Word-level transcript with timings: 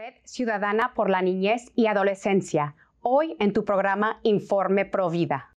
Red 0.00 0.14
Ciudadana 0.24 0.94
por 0.94 1.10
la 1.10 1.20
Niñez 1.20 1.72
y 1.76 1.84
Adolescencia, 1.84 2.74
hoy 3.02 3.36
en 3.38 3.52
tu 3.52 3.66
programa 3.66 4.18
Informe 4.22 4.86
Provida. 4.86 5.54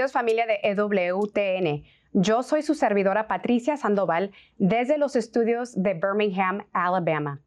Bienvenidos 0.00 0.12
familia 0.12 0.46
de 0.46 0.60
EWTN. 0.62 1.84
Yo 2.14 2.42
soy 2.42 2.62
su 2.62 2.74
servidora 2.74 3.28
Patricia 3.28 3.76
Sandoval 3.76 4.32
desde 4.56 4.96
los 4.96 5.14
estudios 5.14 5.74
de 5.74 5.92
Birmingham, 5.92 6.66
Alabama. 6.72 7.42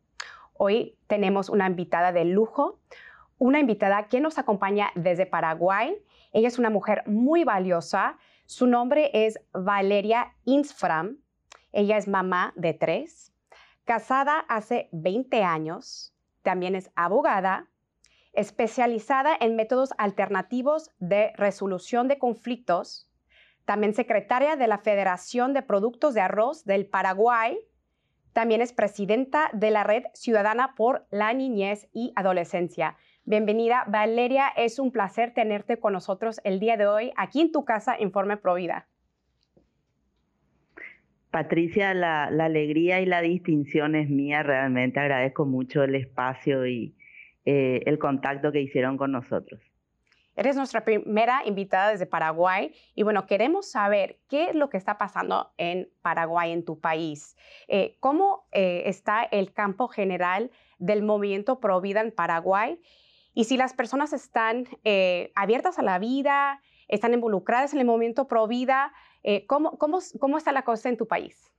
Hoy 0.54 0.96
tenemos 1.08 1.50
una 1.50 1.66
invitada 1.66 2.12
de 2.12 2.26
lujo, 2.26 2.80
una 3.40 3.60
invitada 3.60 4.08
que 4.08 4.22
nos 4.22 4.38
acompaña 4.38 4.92
desde 4.94 5.26
Paraguay. 5.26 5.98
Ella 6.32 6.48
es 6.48 6.60
una 6.60 6.70
mujer 6.70 7.02
muy 7.08 7.44
valiosa. 7.44 8.20
Su 8.46 8.68
nombre 8.68 9.10
es 9.12 9.40
Valeria 9.52 10.36
Insfram. 10.46 11.18
Ella 11.72 11.98
es 11.98 12.08
mamá 12.08 12.54
de 12.56 12.76
tres, 12.76 13.34
casada 13.84 14.42
hace 14.48 14.90
20 14.92 15.44
años, 15.44 16.14
también 16.44 16.76
es 16.76 16.92
abogada, 16.94 17.72
especializada 18.34 19.38
en 19.40 19.56
métodos 19.56 19.94
alternativos 19.98 20.92
de 21.00 21.32
resolución 21.36 22.08
de 22.08 22.18
conflictos, 22.18 23.10
también 23.66 23.94
secretaria 23.94 24.56
de 24.56 24.68
la 24.68 24.80
Federación 24.80 25.54
de 25.54 25.62
Productos 25.62 26.14
de 26.14 26.22
Arroz 26.22 26.66
del 26.66 26.86
Paraguay, 26.86 27.58
también 28.34 28.62
es 28.62 28.74
presidenta 28.74 29.50
de 29.54 29.70
la 29.70 29.84
Red 29.84 30.06
Ciudadana 30.14 30.74
por 30.76 31.06
la 31.12 31.32
Niñez 31.34 31.88
y 31.94 32.12
Adolescencia. 32.16 32.98
Bienvenida, 33.26 33.86
Valeria. 33.88 34.48
Es 34.58 34.80
un 34.80 34.92
placer 34.92 35.34
tenerte 35.36 35.78
con 35.78 35.94
nosotros 35.94 36.42
el 36.44 36.60
día 36.60 36.76
de 36.76 36.88
hoy 36.88 37.12
aquí 37.16 37.42
en 37.42 37.52
tu 37.52 37.64
casa 37.64 37.96
Informe 38.00 38.36
Provida. 38.38 38.88
Patricia, 41.30 41.94
la, 41.94 42.30
la 42.32 42.46
alegría 42.46 43.02
y 43.02 43.06
la 43.06 43.22
distinción 43.22 43.96
es 43.96 44.10
mía. 44.10 44.42
Realmente 44.42 45.00
agradezco 45.00 45.46
mucho 45.46 45.84
el 45.84 45.96
espacio 45.96 46.66
y, 46.66 46.96
eh, 47.46 47.82
el 47.88 48.00
contacto 48.00 48.54
que 48.54 48.62
hicieron 48.62 48.98
con 48.98 49.12
nosotros. 49.12 49.60
Eres 50.38 50.56
nuestra 50.56 50.86
primera 50.86 51.42
invitada 51.46 51.92
desde 51.92 52.06
Paraguay 52.06 52.74
y 52.96 53.04
bueno, 53.04 53.28
queremos 53.28 53.70
saber 53.70 54.18
qué 54.30 54.50
es 54.50 54.56
lo 54.56 54.70
que 54.70 54.78
está 54.78 54.98
pasando 54.98 55.52
en 55.58 55.90
Paraguay, 56.02 56.54
en 56.54 56.64
tu 56.64 56.80
país. 56.80 57.36
Eh, 57.68 57.98
¿Cómo 58.00 58.48
eh, 58.54 58.84
está 58.86 59.24
el 59.24 59.52
campo 59.52 59.90
general 59.90 60.52
del 60.80 61.04
movimiento 61.04 61.60
Pro 61.60 61.82
Vida 61.82 62.00
en 62.00 62.12
Paraguay? 62.12 62.80
Y 63.34 63.44
si 63.44 63.58
las 63.58 63.74
personas 63.74 64.14
están 64.14 64.66
abiertas 65.36 65.80
a 65.80 65.82
la 65.82 66.00
vida, 66.00 66.62
están 66.88 67.14
involucradas 67.14 67.74
en 67.74 67.80
el 67.80 67.86
movimiento 67.86 68.28
Pro 68.28 68.48
Vida, 68.48 68.94
¿cómo, 69.48 69.78
cómo, 69.80 70.00
cómo 70.20 70.38
está 70.38 70.52
la 70.52 70.62
cosa 70.62 70.90
en 70.90 70.98
tu 70.98 71.08
país? 71.08 71.52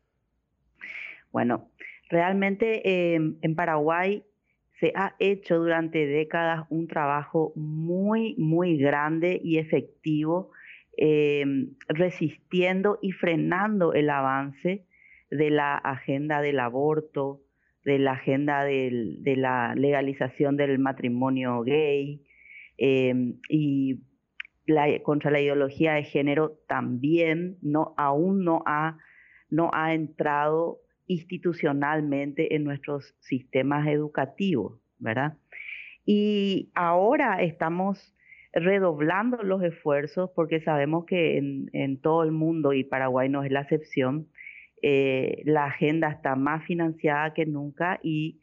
Bueno, 1.33 1.69
realmente 2.09 3.17
en 3.17 3.56
Paraguay 3.56 4.25
se 4.84 4.93
ha 4.97 5.17
hecho 5.19 5.56
durante 5.56 6.06
décadas 6.06 6.67
un 6.69 6.89
trabajo 6.89 7.55
muy, 7.56 8.34
muy 8.37 8.77
grande 8.77 9.41
y 9.43 9.56
efectivo, 9.56 10.50
em, 10.99 11.71
resistiendo 11.89 12.99
y 13.00 13.12
frenando 13.12 13.94
el 13.94 14.11
avance 14.11 14.84
de 15.31 15.50
la 15.50 15.77
agenda 15.77 16.43
del 16.43 16.61
aborto, 16.61 17.41
de 17.87 17.99
la 17.99 18.12
agenda 18.12 18.62
de 18.65 19.34
la 19.39 19.75
legalización 19.75 20.59
del 20.59 20.78
matrimonio 20.78 21.62
gay 21.62 22.21
em, 22.77 23.39
y 23.49 24.00
contra 25.03 25.31
la 25.31 25.41
ideología 25.41 25.94
de 25.94 26.05
género 26.05 26.59
también 26.69 27.56
no, 27.62 27.94
aún 27.97 28.44
no 28.44 28.62
ha, 28.67 28.99
no 29.49 29.71
ha 29.73 29.94
entrado 29.94 30.81
institucionalmente 31.06 32.54
en 32.54 32.65
nuestros 32.65 33.15
sistemas 33.20 33.87
educativos, 33.87 34.81
¿verdad? 34.98 35.37
Y 36.06 36.70
ahora 36.75 37.42
estamos 37.42 38.15
redoblando 38.53 39.43
los 39.43 39.62
esfuerzos 39.62 40.31
porque 40.34 40.60
sabemos 40.60 41.06
que 41.06 41.38
en, 41.38 42.00
todo 42.00 42.22
el 42.22 42.32
mundo, 42.32 42.72
y 42.72 42.84
Paraguay 42.84 43.28
no 43.28 43.43
es 43.43 43.50
la 43.50 43.62
excepción, 43.62 44.28
eh, 44.82 45.43
la 45.44 45.66
agenda 45.66 46.10
está 46.10 46.37
más 46.37 46.64
financiada 46.64 47.32
que 47.34 47.47
nunca 47.47 47.98
y 48.03 48.41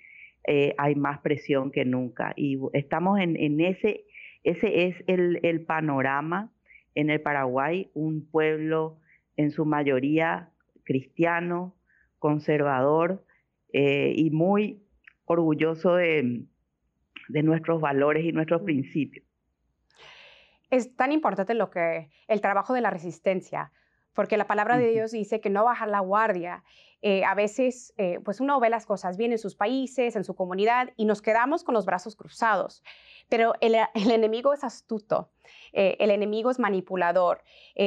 eh, 0.47 0.73
hay 0.77 0.95
más 0.95 1.19
presión 1.19 1.71
que 1.71 1.85
nunca. 1.85 2.33
Y 2.35 2.57
estamos 2.73 3.19
en, 3.19 3.61
ese, 3.61 4.05
ese 4.43 4.87
es 4.87 4.95
el, 5.07 5.39
el 5.43 5.61
panorama 5.61 6.51
en 6.95 7.09
el 7.09 7.21
Paraguay, 7.21 7.89
un 7.93 8.27
pueblo 8.29 8.99
en 9.37 9.51
su 9.51 9.65
mayoría 9.65 10.49
cristiano, 10.83 11.75
conservador 12.21 13.25
eh, 13.73 14.13
y 14.15 14.29
muy 14.29 14.85
orgulloso 15.25 15.95
de, 15.95 16.45
nuestros 17.29 17.81
valores 17.81 18.23
y 18.25 18.31
nuestros 18.31 18.61
principios. 18.61 19.25
Es 20.69 20.95
tan 20.95 21.11
importante 21.11 21.53
lo 21.53 21.69
que 21.71 22.09
el 22.27 22.41
trabajo 22.41 22.73
de 22.73 22.81
la 22.81 22.91
resistencia, 22.91 23.71
porque 24.13 24.37
la 24.37 24.45
palabra 24.45 24.77
de 24.77 24.91
Dios 24.91 25.11
dice 25.11 25.41
que 25.41 25.49
no 25.49 25.63
bajar 25.63 25.87
la 25.87 26.01
guardia. 26.01 26.63
Eh, 27.01 27.23
a 27.23 27.33
veces, 27.33 27.93
eh, 27.97 28.19
pues 28.23 28.39
uno 28.39 28.59
ve 28.59 28.69
las 28.69 28.85
cosas 28.85 29.17
bien 29.17 29.31
en 29.31 29.39
sus 29.39 29.55
países, 29.55 30.15
en 30.15 30.23
su 30.23 30.35
comunidad, 30.35 30.91
y 30.97 31.05
nos 31.05 31.21
quedamos 31.21 31.63
con 31.63 31.73
los 31.73 31.85
brazos 31.85 32.15
cruzados. 32.15 32.83
Pero 33.29 33.53
el, 33.61 33.75
enemigo 33.95 34.53
es 34.53 34.63
astuto, 34.63 35.31
el 35.71 36.11
enemigo 36.11 36.51
es 36.51 36.59
manipulador, 36.59 37.41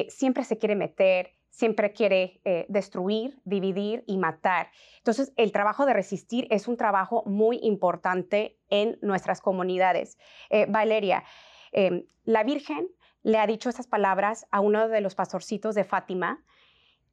siempre 0.09 0.43
se 0.43 0.57
quiere 0.57 0.75
meter, 0.75 1.35
siempre 1.55 1.93
quiere 1.93 2.41
eh, 2.45 2.67
destruir, 2.69 3.41
dividir 3.45 4.03
y 4.09 4.19
matar. 4.19 4.71
Entonces, 4.99 5.33
el 5.37 5.53
trabajo 5.53 5.87
de 5.87 5.93
resistir 5.93 6.49
es 6.51 6.67
un 6.67 6.77
trabajo 6.77 7.23
muy 7.27 7.61
importante 7.63 8.59
en 8.71 8.99
nuestras 9.03 9.41
comunidades. 9.41 10.19
Eh, 10.51 10.67
Valeria, 10.69 11.23
em, 11.71 12.07
la 12.25 12.43
Virgen 12.43 12.89
le 13.23 13.39
ha 13.39 13.47
dicho 13.47 13.69
estas 13.69 13.87
palabras 13.87 14.47
a 14.51 14.59
uno 14.61 14.89
de 14.89 15.01
los 15.01 15.15
pastorcitos 15.15 15.77
de 15.77 15.85
Fátima, 15.85 16.45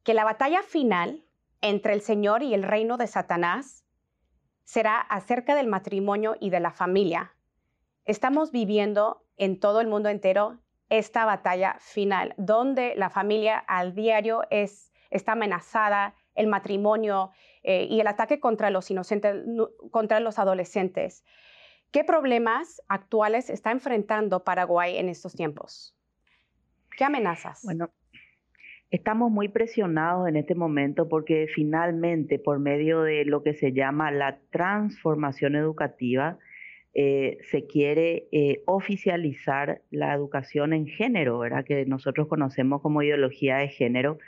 que 0.02 0.12
la 0.12 0.24
batalla 0.24 0.62
final 0.62 1.24
entre 1.60 1.92
el 1.92 2.00
Señor 2.00 2.42
y 2.42 2.52
el 2.52 2.64
reino 2.64 2.96
de 2.96 3.06
Satanás 3.06 3.84
será 4.64 5.00
acerca 5.00 5.54
del 5.54 5.68
matrimonio 5.68 6.36
y 6.40 6.50
de 6.50 6.58
la 6.58 6.72
familia. 6.72 7.36
Estamos 8.04 8.50
viviendo 8.50 9.24
en 9.36 9.60
todo 9.60 9.80
el 9.80 9.86
mundo 9.86 10.08
entero 10.08 10.58
esta 10.92 11.24
batalla 11.24 11.76
final, 11.80 12.34
donde 12.36 12.94
la 12.96 13.08
familia 13.08 13.58
al 13.58 13.94
diario 13.94 14.42
es, 14.50 14.92
está 15.10 15.32
amenazada, 15.32 16.14
el 16.34 16.48
matrimonio 16.48 17.30
eh, 17.62 17.86
y 17.88 18.00
el 18.00 18.06
ataque 18.06 18.40
contra 18.40 18.68
los 18.68 18.90
inocentes, 18.90 19.42
contra 19.90 20.20
los 20.20 20.38
adolescentes. 20.38 21.24
¿Qué 21.92 22.04
problemas 22.04 22.82
actuales 22.88 23.48
está 23.48 23.70
enfrentando 23.70 24.44
Paraguay 24.44 24.98
en 24.98 25.08
estos 25.08 25.34
tiempos? 25.34 25.96
¿Qué 26.96 27.04
amenazas? 27.04 27.62
Bueno, 27.64 27.88
estamos 28.90 29.30
muy 29.30 29.48
presionados 29.48 30.28
en 30.28 30.36
este 30.36 30.54
momento 30.54 31.08
porque 31.08 31.46
finalmente, 31.54 32.38
por 32.38 32.58
medio 32.58 33.00
de 33.00 33.24
lo 33.24 33.42
que 33.42 33.54
se 33.54 33.72
llama 33.72 34.10
la 34.10 34.40
transformación 34.50 35.56
educativa, 35.56 36.38
eh, 36.94 37.38
se 37.50 37.66
quiere 37.66 38.28
eh, 38.32 38.62
oficializar 38.66 39.80
la 39.90 40.12
educación 40.12 40.74
en 40.74 40.86
género, 40.86 41.38
¿verdad? 41.38 41.64
que 41.64 41.86
nosotros 41.86 42.28
conocemos 42.28 42.82
como 42.82 43.02
ideología 43.02 43.56
de 43.56 43.68
género, 43.68 44.18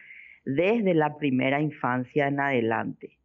desde 0.47 0.95
la 0.95 1.19
primera 1.19 1.61
infancia 1.61 2.27
en 2.27 2.41
adelante. 2.41 3.19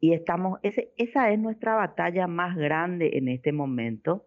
Y 0.00 0.14
estamos, 0.14 0.58
esa 0.62 1.30
es 1.30 1.38
nuestra 1.38 1.76
batalla 1.76 2.26
más 2.26 2.56
grande 2.56 3.18
en 3.18 3.28
este 3.28 3.52
momento, 3.52 4.26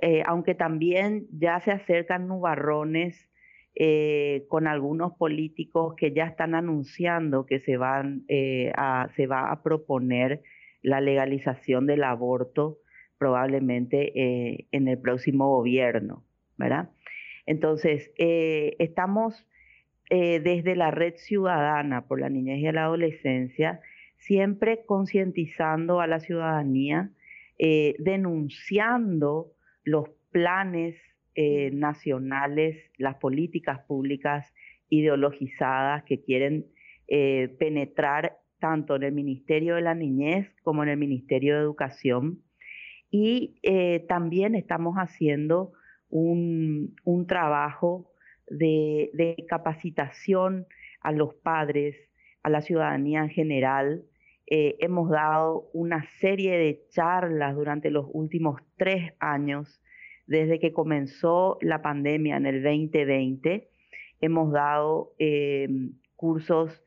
eh, 0.00 0.22
aunque 0.24 0.54
también 0.54 1.26
ya 1.30 1.60
se 1.60 1.70
acercan 1.70 2.26
nubarrones 2.26 3.28
con 4.46 4.68
algunos 4.68 5.14
políticos 5.14 5.94
que 5.96 6.12
ya 6.12 6.26
están 6.26 6.54
anunciando 6.54 7.44
que 7.44 7.58
se, 7.58 7.76
van, 7.76 8.24
a, 8.76 9.08
se 9.16 9.26
va 9.26 9.50
a 9.50 9.64
proponer 9.64 10.42
la 10.80 11.00
legalización 11.00 11.84
del 11.86 12.04
aborto 12.04 12.78
probablemente 13.18 14.12
eh, 14.14 14.66
en 14.72 14.88
el 14.88 14.98
próximo 14.98 15.48
gobierno, 15.48 16.24
¿verdad? 16.56 16.90
Entonces, 17.46 18.10
eh, 18.18 18.76
estamos 18.78 19.46
eh, 20.10 20.40
desde 20.40 20.76
la 20.76 20.90
red 20.90 21.14
ciudadana 21.16 22.06
por 22.06 22.20
la 22.20 22.28
niñez 22.28 22.58
y 22.58 22.72
la 22.72 22.84
adolescencia, 22.84 23.80
siempre 24.16 24.84
concientizando 24.86 26.00
a 26.00 26.06
la 26.06 26.20
ciudadanía, 26.20 27.10
denunciando 27.98 29.52
los 29.84 30.08
planes 30.32 30.96
nacionales, 31.36 32.90
las 32.96 33.16
políticas 33.16 33.80
públicas 33.86 34.52
ideologizadas 34.88 36.02
que 36.04 36.20
quieren 36.20 36.66
penetrar 37.06 38.38
tanto 38.58 38.96
en 38.96 39.02
el 39.04 39.12
Ministerio 39.12 39.74
de 39.76 39.82
la 39.82 39.94
Niñez 39.94 40.50
como 40.62 40.82
en 40.82 40.88
el 40.88 40.96
Ministerio 40.96 41.54
de 41.54 41.60
Educación 41.60 42.42
y 43.16 43.54
eh, 43.62 44.04
también 44.08 44.56
estamos 44.56 44.96
haciendo 44.96 45.70
un, 46.08 46.96
trabajo 47.28 48.10
de, 48.48 49.36
capacitación 49.48 50.66
a 51.00 51.12
los 51.12 51.32
padres, 51.32 51.94
a 52.42 52.50
la 52.50 52.60
ciudadanía 52.60 53.20
en 53.20 53.28
general. 53.28 54.02
Eh, 54.48 54.74
hemos 54.80 55.10
dado 55.10 55.70
una 55.72 56.04
serie 56.18 56.58
de 56.58 56.82
charlas 56.90 57.54
durante 57.54 57.88
los 57.88 58.06
últimos 58.12 58.60
tres 58.76 59.12
años, 59.20 59.80
desde 60.26 60.58
que 60.58 60.72
comenzó 60.72 61.58
la 61.60 61.82
pandemia 61.82 62.36
en 62.36 62.46
el 62.46 62.64
2020. 62.64 63.70
Hemos 64.22 64.50
dado 64.50 65.14
eh, 65.20 65.68
cursos, 66.16 66.82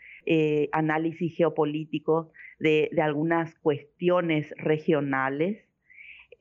análisis 0.73 1.37
geopolítico 1.37 2.33
de 2.59 2.89
algunas 3.01 3.55
cuestiones 3.59 4.53
regionales 4.57 5.66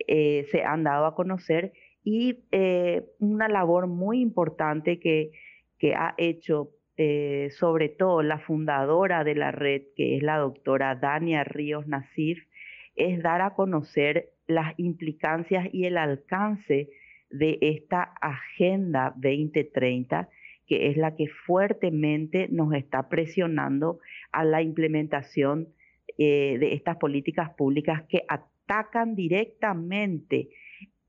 eh, 0.07 0.47
se 0.51 0.63
han 0.63 0.85
dado 0.85 1.07
a 1.07 1.15
conocer 1.15 1.73
y 2.05 2.45
eh, 2.53 3.05
una 3.19 3.49
labor 3.49 3.87
muy 3.87 4.21
importante 4.21 5.01
que, 5.01 5.33
que 5.79 5.95
ha 5.95 6.15
hecho 6.19 6.71
eh, 6.99 7.49
sobre 7.59 7.89
todo 7.89 8.23
la 8.23 8.39
fundadora 8.39 9.25
de 9.25 9.35
la 9.35 9.53
red, 9.53 9.83
que 9.97 10.17
es 10.17 10.23
la 10.23 10.39
doctora 10.39 10.95
Dania 10.95 11.45
Ríos 11.45 11.87
Nasif, 11.87 12.47
es 12.95 13.23
dar 13.23 13.43
a 13.43 13.55
conocer 13.55 14.31
las 14.47 14.75
implicancias 14.79 15.69
y 15.73 15.85
el 15.85 15.99
alcance 15.99 16.89
de 17.31 17.59
esta 17.61 18.15
Agenda 18.21 19.13
2030, 19.17 20.29
que 20.67 20.89
es 20.89 20.97
la 20.97 21.17
que 21.17 21.27
fuertemente 21.27 22.49
nos 22.51 22.73
está 22.75 23.09
presionando 23.09 23.99
a 24.33 24.45
la 24.45 24.63
implementación 24.63 25.69
de 26.17 26.73
estas 26.73 26.97
políticas 26.97 27.51
públicas 27.51 28.05
que 28.09 28.23
atacan 28.67 29.15
directamente 29.15 30.51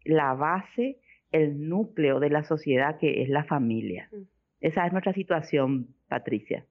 la 0.04 0.34
base, 0.34 1.00
el 1.32 1.68
núcleo 1.68 2.20
de 2.20 2.30
la 2.30 2.44
sociedad 2.44 2.98
que 2.98 3.24
es 3.24 3.30
la 3.30 3.44
familia. 3.44 4.10
Mm. 4.12 4.22
Esa 4.62 4.86
es 4.86 4.92
nuestra 4.92 5.14
situación, 5.14 5.88
Patricia. 6.08 6.66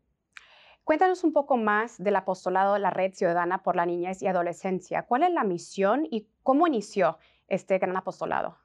Cuéntanos 0.84 1.24
un 1.24 1.32
poco 1.32 1.56
más 1.56 2.02
del 2.02 2.14
apostolado 2.14 2.74
de 2.74 2.80
la 2.80 2.90
Red 2.90 3.14
Ciudadana 3.14 3.62
por 3.62 3.74
la 3.74 3.86
Niñez 3.86 4.22
y 4.22 4.28
Adolescencia. 4.28 5.02
¿Cuál 5.02 5.24
es 5.24 5.32
la 5.32 5.42
misión 5.42 6.06
y 6.08 6.28
cómo 6.42 6.66
inició 6.68 7.18
este 7.48 7.78
gran 7.78 7.96
apostolado? 7.96 8.56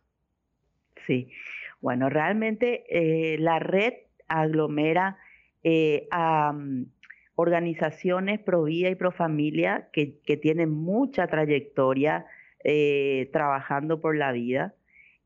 Sí, 1.08 1.32
bueno, 1.82 2.10
realmente 2.10 2.84
eh, 2.90 3.40
la 3.40 3.58
red 3.58 3.94
aglomera 4.28 5.18
eh, 5.64 6.08
a 6.12 6.54
mm, 6.54 6.86
organizaciones 7.36 8.40
pro 8.40 8.64
vida 8.64 8.90
y 8.90 8.96
pro 8.96 9.12
familia 9.12 9.90
que, 9.94 10.22
tienen 10.42 10.70
mucha 10.70 11.28
trayectoria 11.28 12.26
eh, 12.64 13.30
trabajando 13.32 14.02
por 14.02 14.16
la 14.16 14.32
vida 14.32 14.76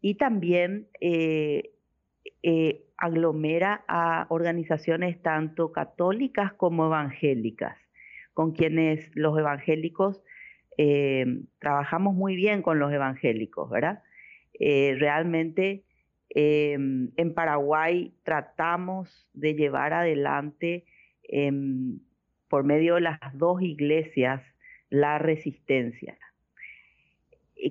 y 0.01 0.15
también 0.15 0.87
eh, 1.01 1.71
eh, 2.43 2.85
aglomera 2.97 3.83
a 3.87 4.27
organizaciones 4.29 5.21
tanto 5.21 5.71
católicas 5.71 6.53
como 6.53 6.85
evangélicas, 6.85 7.77
con 8.33 8.51
quienes 8.51 9.09
los 9.15 9.37
evangélicos 9.37 10.21
trabajamos 11.59 12.15
muy 12.15 12.35
bien 12.35 12.61
con 12.61 12.79
los 12.79 12.91
evangélicos, 12.91 13.69
¿verdad? 13.69 14.03
realmente 14.59 15.85
en 16.29 17.33
Paraguay 17.33 18.13
tratamos 18.23 19.29
de 19.33 19.53
llevar 19.53 19.93
adelante 19.93 20.83
Em, 21.29 21.99
por 22.49 22.63
medio 22.63 22.95
de 22.95 23.01
las 23.01 23.19
dos 23.33 23.61
iglesias 23.61 24.41
la 24.89 25.17
resistencia. 25.17 26.17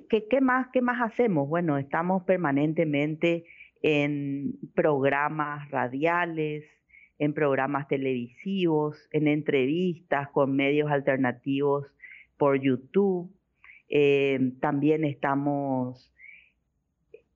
¿Qué, 0.09 0.27
¿Qué, 0.29 0.41
más, 0.41 0.67
¿Qué 0.73 0.81
más 0.81 1.01
hacemos? 1.01 1.47
Bueno, 1.47 1.77
estamos 1.77 2.23
permanentemente 2.23 3.45
en 3.81 4.57
programas 4.73 5.69
radiales, 5.71 6.65
en 7.19 7.33
programas 7.33 7.87
televisivos, 7.87 9.07
en 9.11 9.27
entrevistas 9.27 10.29
con 10.29 10.55
medios 10.55 10.91
alternativos 10.91 11.85
por 12.37 12.59
YouTube. 12.61 13.31
Em, 13.87 14.59
también 14.59 15.05
estamos 15.05 16.11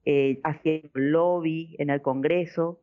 eh, 0.05 0.41
haciendo 0.43 0.89
lobby 0.93 1.75
en 1.79 1.89
el 1.89 2.01
Congreso 2.01 2.81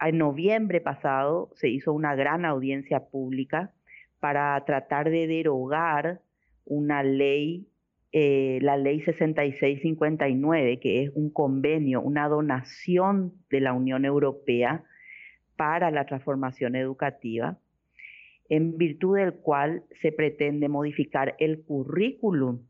en 0.00 0.18
noviembre 0.18 0.80
pasado 0.80 1.50
se 1.54 1.68
hizo 1.68 1.92
una 1.92 2.14
gran 2.14 2.44
audiencia 2.44 3.06
pública 3.08 3.72
para 4.20 4.62
tratar 4.64 5.10
de 5.10 5.26
derogar 5.26 6.20
una 6.64 7.02
ley, 7.02 7.68
eh, 8.12 8.58
la 8.62 8.76
ley 8.76 9.00
6659, 9.02 10.80
que 10.80 11.04
es 11.04 11.10
un 11.14 11.30
convenio, 11.30 12.00
una 12.00 12.28
donación 12.28 13.34
de 13.50 13.60
la 13.60 13.72
Unión 13.72 14.04
Europea 14.04 14.84
para 15.56 15.90
la 15.90 16.06
transformación 16.06 16.76
educativa, 16.76 17.58
en 18.48 18.76
virtud 18.76 19.16
del 19.16 19.34
cual 19.34 19.84
se 20.02 20.12
pretende 20.12 20.68
modificar 20.68 21.34
el 21.38 21.62
currículum 21.62 22.60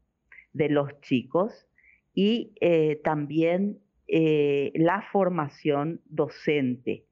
de 0.52 0.68
los 0.68 1.00
chicos 1.00 1.66
y 2.14 2.52
eh, 2.60 3.00
también 3.04 3.78
eh, 4.08 4.72
la 4.74 5.02
formación 5.12 6.00
docente 6.06 7.05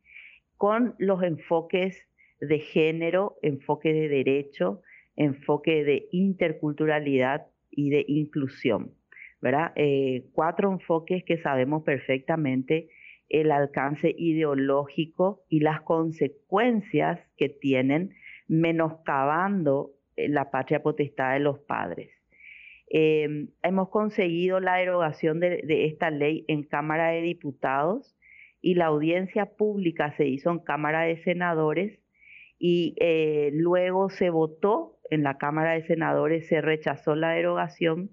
con 0.64 0.94
los 0.96 1.22
enfoques 1.22 2.08
de 2.40 2.58
género, 2.58 3.36
enfoque 3.42 3.92
de 3.92 4.08
derecho, 4.08 4.80
enfoque 5.14 5.84
de 5.84 6.08
interculturalidad 6.10 7.48
y 7.70 7.90
de 7.90 8.02
inclusión. 8.08 8.94
¿verdad? 9.42 9.72
Eh, 9.76 10.24
cuatro 10.32 10.72
enfoques 10.72 11.22
que 11.22 11.36
sabemos 11.36 11.82
perfectamente 11.82 12.88
el 13.28 13.50
alcance 13.50 14.14
ideológico 14.16 15.44
y 15.50 15.60
las 15.60 15.82
consecuencias 15.82 17.20
que 17.36 17.50
tienen 17.50 18.14
menoscabando 18.48 19.90
eh, 20.16 20.30
la 20.30 20.50
patria 20.50 20.82
potestad 20.82 21.34
de 21.34 21.40
los 21.40 21.58
padres. 21.58 22.08
Eh, 22.88 23.48
hemos 23.62 23.90
conseguido 23.90 24.60
la 24.60 24.76
derogación 24.76 25.40
de, 25.40 25.84
esta 25.84 26.08
ley 26.08 26.46
en 26.48 26.62
Cámara 26.62 27.08
de 27.08 27.20
Diputados 27.20 28.16
y 28.64 28.76
la 28.76 28.86
audiencia 28.86 29.44
pública 29.44 30.16
se 30.16 30.26
hizo 30.26 30.50
en 30.50 30.58
Cámara 30.58 31.02
de 31.02 31.18
Senadores 31.18 32.00
y 32.58 32.94
eh, 32.98 33.50
luego 33.52 34.08
se 34.08 34.30
votó 34.30 34.98
en 35.10 35.22
la 35.22 35.36
Cámara 35.36 35.72
de 35.72 35.82
Senadores, 35.82 36.48
se 36.48 36.62
rechazó 36.62 37.14
la 37.14 37.32
derogación. 37.32 38.12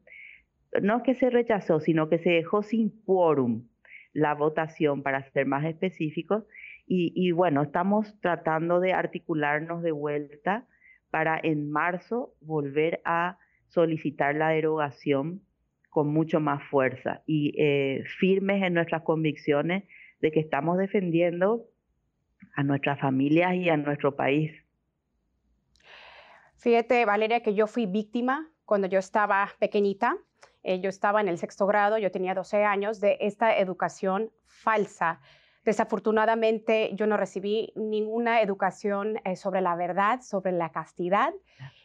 No 0.82 0.98
es 0.98 1.04
que 1.04 1.16
se 1.16 1.30
rechazó, 1.30 1.80
sino 1.80 2.10
que 2.10 2.20
se 2.20 2.32
dejó 2.32 2.64
sin 2.64 2.90
quórum 3.06 3.70
la 4.12 4.34
votación, 4.34 5.04
para 5.04 5.24
ser 5.32 5.46
más 5.46 5.64
específicos. 5.64 6.44
Y, 6.86 7.32
bueno, 7.32 7.62
estamos 7.62 8.20
tratando 8.20 8.82
de 8.82 8.92
articularnos 8.92 9.82
de 9.82 9.94
vuelta 9.94 10.68
para 11.12 11.40
en 11.42 11.72
marzo 11.72 12.34
volver 12.42 13.00
a 13.06 13.38
solicitar 13.70 14.36
la 14.36 14.50
derogación 14.50 15.44
con 15.90 16.10
mucho 16.10 16.42
más 16.42 16.62
fuerza 16.70 17.22
y 17.26 17.54
eh, 17.58 18.04
firmes 18.20 18.62
en 18.64 18.74
nuestras 18.74 19.04
convicciones 19.04 19.86
de 20.22 20.32
que 20.32 20.40
estamos 20.40 20.78
defendiendo 20.78 21.66
a 22.56 22.64
nuestras 22.64 23.00
familias 23.00 23.56
y 23.56 23.70
a 23.70 23.78
nuestro 23.78 24.16
país. 24.16 24.52
Fíjate, 26.58 27.06
Valeria, 27.06 27.42
que 27.42 27.56
yo 27.56 27.68
fui 27.68 27.88
víctima 27.88 28.50
cuando 28.66 28.88
yo 28.88 29.00
estaba 29.00 29.50
pequeñita. 29.60 30.18
Eh, 30.64 30.80
yo 30.80 30.90
estaba 30.90 31.22
en 31.22 31.28
el 31.28 31.40
sexto 31.40 31.66
grado, 31.66 31.98
yo 31.98 32.12
tenía 32.12 32.36
12 32.36 32.64
años, 32.64 33.00
de 33.00 33.18
esta 33.20 33.58
educación 33.58 34.32
falsa. 34.46 35.20
Desafortunadamente, 35.66 36.92
yo 36.94 37.06
no 37.06 37.18
recibí 37.18 37.72
ninguna 37.76 38.42
educación 38.42 39.20
eh, 39.26 39.36
sobre 39.36 39.62
la 39.62 39.76
verdad, 39.76 40.22
sobre 40.22 40.52
la 40.52 40.72
castidad, 40.72 41.34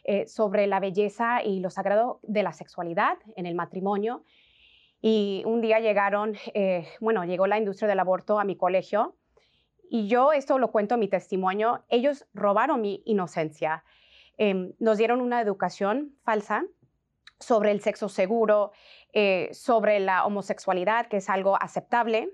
eh, 0.03 0.27
sobre 0.27 0.65
la 0.67 0.79
belleza 0.79 1.43
y 1.43 1.59
lo 1.59 1.69
sagrado 1.69 2.19
de 2.23 2.43
la 2.43 2.53
sexualidad 2.53 3.17
en 3.35 3.45
el 3.45 3.55
matrimonio. 3.55 4.23
Y 5.01 5.43
un 5.45 5.61
día 5.61 5.79
llegaron, 5.79 6.35
eh, 6.53 6.87
bueno, 6.99 7.23
llegó 7.23 7.47
la 7.47 7.57
industria 7.57 7.87
del 7.87 7.99
aborto 7.99 8.39
a 8.39 8.43
mi 8.43 8.55
colegio 8.55 9.15
y 9.89 10.07
yo 10.07 10.33
esto 10.33 10.57
lo 10.57 10.71
cuento 10.71 10.95
en 10.95 11.01
mi 11.01 11.07
testimonio, 11.07 11.83
ellos 11.87 12.25
robaron 12.33 12.81
mi 12.81 13.03
inocencia, 13.05 13.83
em, 14.37 14.73
nos 14.79 14.97
dieron 14.97 15.21
una 15.21 15.39
educación 15.39 16.15
falsa 16.23 16.65
sobre 17.39 17.71
el 17.71 17.81
sexo 17.81 18.09
seguro, 18.09 18.71
eh, 19.13 19.49
sobre 19.53 19.99
la 19.99 20.25
homosexualidad, 20.25 21.07
que 21.07 21.17
es 21.17 21.29
algo 21.29 21.55
aceptable, 21.61 22.29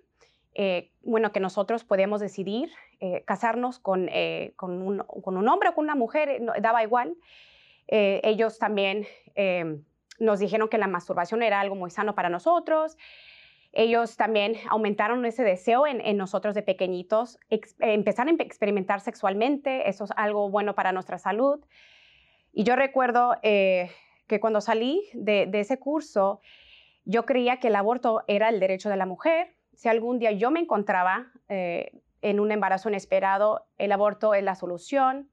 eh, 0.55 0.91
bueno, 1.01 1.31
que 1.31 1.39
nosotros 1.39 1.83
podemos 1.83 2.21
decidir 2.21 2.71
casarnos 3.25 3.79
con, 3.79 4.03
un, 4.03 4.99
con, 4.99 5.35
un, 5.37 5.47
hombre 5.49 5.67
o 5.67 5.75
con 5.75 5.83
una 5.83 5.95
mujer, 5.95 6.41
daba 6.61 6.83
igual. 6.83 7.17
ellos 7.87 8.59
también 8.59 9.05
nos 10.23 10.39
dijeron 10.39 10.69
que 10.69 10.77
la 10.77 10.87
masturbación 10.87 11.43
era 11.43 11.59
algo 11.59 11.75
muy 11.75 11.91
sano 11.91 12.15
para 12.15 12.29
nosotros. 12.29 12.97
Ellos 13.71 14.17
también 14.17 14.55
aumentaron 14.69 15.25
ese 15.25 15.43
deseo 15.43 15.87
en, 15.87 15.99
en 16.01 16.17
nosotros 16.17 16.53
de 16.53 16.61
pequeñitos, 16.61 17.39
empezaron 17.79 18.37
a 18.39 18.43
experimentar 18.43 18.99
sexualmente, 18.99 19.89
eso 19.89 20.03
es 20.03 20.11
algo 20.15 20.49
bueno 20.49 20.75
para 20.75 20.91
nuestra 20.91 21.17
salud. 21.17 21.65
Y 22.51 22.63
yo 22.65 22.75
recuerdo 22.75 23.35
que 24.27 24.39
cuando 24.39 24.61
salí 24.61 25.03
de, 25.13 25.49
ese 25.53 25.79
curso, 25.79 26.41
yo 27.05 27.25
creía 27.25 27.59
que 27.59 27.67
el 27.67 27.75
aborto 27.75 28.23
era 28.27 28.49
el 28.49 28.59
derecho 28.59 28.89
de 28.89 28.97
la 28.97 29.05
mujer. 29.05 29.55
Si 29.73 29.89
algún 29.89 30.19
día 30.19 30.31
yo 30.31 30.51
me 30.51 30.59
encontraba 30.59 31.31
eh, 31.49 32.01
en 32.21 32.39
un 32.39 32.51
embarazo 32.51 32.89
inesperado, 32.89 33.65
el 33.77 33.91
aborto 33.91 34.33
es 34.33 34.43
la 34.43 34.55
solución. 34.55 35.29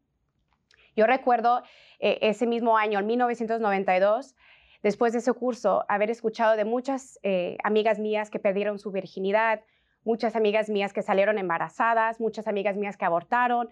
Yo 0.96 1.06
recuerdo 1.06 1.62
eh, 2.00 2.18
ese 2.22 2.46
mismo 2.46 2.76
año, 2.76 2.98
en 2.98 3.06
1992, 3.06 4.34
después 4.82 5.12
de 5.12 5.18
ese 5.18 5.32
curso, 5.32 5.84
haber 5.88 6.10
escuchado 6.10 6.56
de 6.56 6.64
muchas 6.64 7.18
eh, 7.22 7.56
amigas 7.62 7.98
mías 7.98 8.30
que 8.30 8.38
perdieron 8.38 8.78
su 8.78 8.90
virginidad, 8.90 9.62
muchas 10.04 10.36
amigas 10.36 10.68
mías 10.70 10.92
que 10.92 11.02
salieron 11.02 11.38
embarazadas, 11.38 12.20
muchas 12.20 12.46
amigas 12.48 12.76
mías 12.76 12.96
que 12.96 13.04
abortaron. 13.04 13.68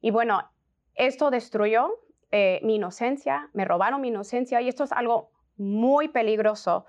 Y 0.00 0.10
bueno, 0.10 0.50
esto 0.94 1.30
destruyó 1.30 1.90
eh, 2.30 2.60
mi 2.62 2.76
inocencia, 2.76 3.50
me 3.52 3.64
robaron 3.64 4.00
mi 4.00 4.08
inocencia 4.08 4.60
y 4.60 4.68
esto 4.68 4.84
es 4.84 4.92
algo 4.92 5.30
muy 5.56 6.08
peligroso. 6.08 6.84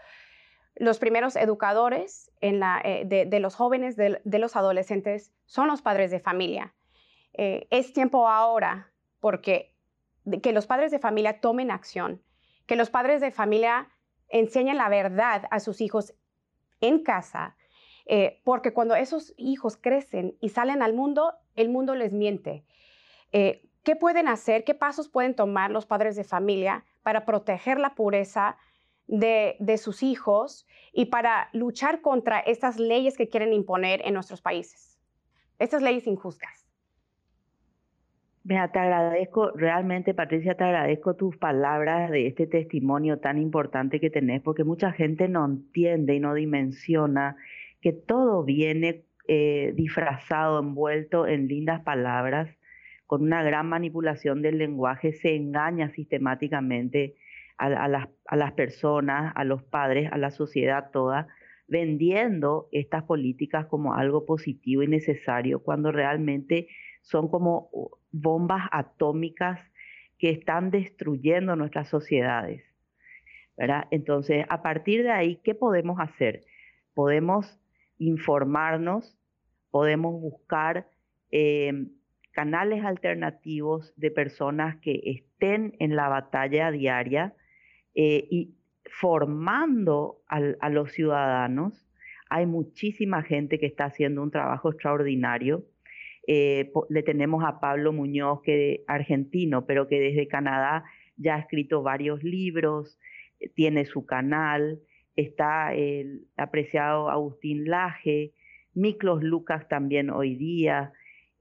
Los 0.75 0.97
primeros 0.97 1.35
educadores 1.35 2.31
eh, 2.41 3.03
de, 3.05 3.39
los 3.39 3.55
jóvenes, 3.55 3.95
de, 3.95 4.19
los 4.23 4.55
adolescentes, 4.55 5.31
son 5.45 5.67
los 5.67 5.81
padres 5.81 6.11
de 6.11 6.19
familia. 6.19 6.73
Es 7.33 7.93
tiempo 7.93 8.27
ahora 8.27 8.91
porque 9.21 9.73
que 10.41 10.51
los 10.51 10.67
padres 10.67 10.91
de 10.91 10.99
familia 10.99 11.39
tomen 11.39 11.71
acción, 11.71 12.21
que 12.69 12.75
los 12.75 12.91
padres 12.91 13.19
de 13.19 13.31
familia 13.31 13.89
enseñen 14.27 14.77
la 14.77 14.89
verdad 14.89 15.45
a 15.49 15.59
sus 15.59 15.81
hijos 15.81 16.13
en 16.81 17.01
casa, 17.01 17.57
porque 18.43 18.73
cuando 18.73 18.93
esos 18.93 19.33
hijos 19.37 19.75
crecen 19.75 20.37
y 20.39 20.49
salen 20.49 20.83
al 20.83 20.93
mundo, 20.93 21.33
el 21.55 21.69
mundo 21.69 21.95
les 21.95 22.13
miente. 22.13 22.63
¿Qué 23.31 23.95
pueden 23.99 24.27
hacer? 24.27 24.65
¿Qué 24.65 24.75
pasos 24.75 25.09
pueden 25.09 25.35
tomar 25.35 25.71
los 25.71 25.87
padres 25.87 26.15
de 26.15 26.23
familia 26.23 26.85
para 27.01 27.25
proteger 27.25 27.79
la 27.79 27.95
pureza 27.95 28.55
de, 29.07 29.57
sus 29.81 30.03
hijos 30.03 30.67
y 30.93 31.05
para 31.05 31.49
luchar 31.53 32.01
contra 32.01 32.39
estas 32.39 32.77
leyes 32.77 33.17
que 33.17 33.29
quieren 33.29 33.51
imponer 33.51 34.05
en 34.05 34.13
nuestros 34.13 34.43
países? 34.43 34.99
Estas 35.57 35.81
leyes 35.81 36.05
injustas. 36.05 36.68
Mira, 38.49 38.71
te 38.71 38.79
agradezco, 38.79 39.51
realmente 39.51 40.15
Patricia, 40.15 40.55
te 40.55 40.63
agradezco 40.63 41.13
tus 41.15 41.37
palabras 41.37 42.09
de 42.09 42.25
este 42.25 42.47
testimonio 42.47 43.19
tan 43.19 43.37
importante 43.37 43.99
que 43.99 44.09
tenés, 44.09 44.41
porque 44.41 44.63
mucha 44.63 44.91
gente 44.91 45.27
no 45.29 45.45
entiende 45.45 46.15
y 46.15 46.19
no 46.19 46.33
dimensiona 46.33 47.35
que 47.79 47.93
todo 47.93 48.43
viene 48.43 49.03
eh, 49.27 49.73
disfrazado, 49.75 50.61
envuelto 50.61 51.27
en 51.27 51.47
lindas 51.47 51.81
palabras 51.81 52.49
con 53.05 53.21
una 53.21 53.43
gran 53.43 53.69
manipulación 53.69 54.41
del 54.41 54.57
lenguaje, 54.57 55.13
se 55.13 55.35
engaña 55.35 55.91
sistemáticamente 55.91 57.17
a, 57.59 57.87
las, 57.87 58.51
personas, 58.53 59.31
a 59.35 59.43
los 59.43 59.61
padres, 59.61 60.11
a 60.11 60.17
la 60.17 60.31
sociedad 60.31 60.89
toda, 60.91 61.27
vendiendo 61.67 62.67
estas 62.71 63.03
políticas 63.03 63.67
como 63.67 63.93
algo 63.93 64.25
positivo 64.25 64.81
y 64.81 64.87
necesario, 64.87 65.61
cuando 65.61 65.91
realmente 65.91 66.67
son 67.01 67.27
como 67.29 67.69
bombas 68.11 68.67
atómicas 68.71 69.59
que 70.17 70.29
están 70.29 70.71
destruyendo 70.71 71.55
nuestras 71.55 71.87
sociedades. 71.87 72.63
Entonces, 73.91 74.45
a 74.49 74.61
partir 74.61 75.03
de 75.03 75.11
ahí, 75.11 75.39
¿qué 75.43 75.53
podemos 75.53 75.99
hacer? 75.99 76.45
Podemos 76.93 77.59
informarnos, 77.97 79.17
podemos 79.69 80.13
buscar 80.21 80.87
eh, 81.31 81.87
canales 82.31 82.85
alternativos 82.85 83.93
de 83.97 84.11
personas 84.11 84.77
que 84.77 85.01
estén 85.03 85.75
en 85.79 85.95
la 85.95 86.07
batalla 86.07 86.71
diaria 86.71 87.33
eh, 87.95 88.27
y 88.29 88.55
formando 88.91 90.21
a 90.27 90.69
los 90.69 90.93
ciudadanos. 90.93 91.85
Hay 92.29 92.45
muchísima 92.45 93.23
gente 93.23 93.59
que 93.59 93.65
está 93.65 93.85
haciendo 93.85 94.23
un 94.23 94.31
trabajo 94.31 94.69
extraordinario. 94.71 95.65
Eh, 96.31 96.71
le 96.89 97.01
tenemos 97.01 97.43
a 97.43 97.59
Pablo 97.59 97.91
Muñoz, 97.91 98.41
que 98.43 98.83
argentino, 98.85 99.65
pero 99.65 99.87
que 99.87 99.99
desde 99.99 100.27
Canadá 100.27 100.83
ya 101.17 101.33
ha 101.33 101.39
escrito 101.39 101.81
varios 101.81 102.23
libros, 102.23 102.99
tiene 103.55 103.85
su 103.85 104.05
canal. 104.05 104.79
Está 105.15 105.73
el 105.73 106.27
apreciado 106.37 107.09
Agustín 107.09 107.65
Laje, 107.65 108.33
Miklos 108.75 109.23
Lucas 109.23 109.67
también 109.69 110.11
hoy 110.11 110.35
día. 110.35 110.93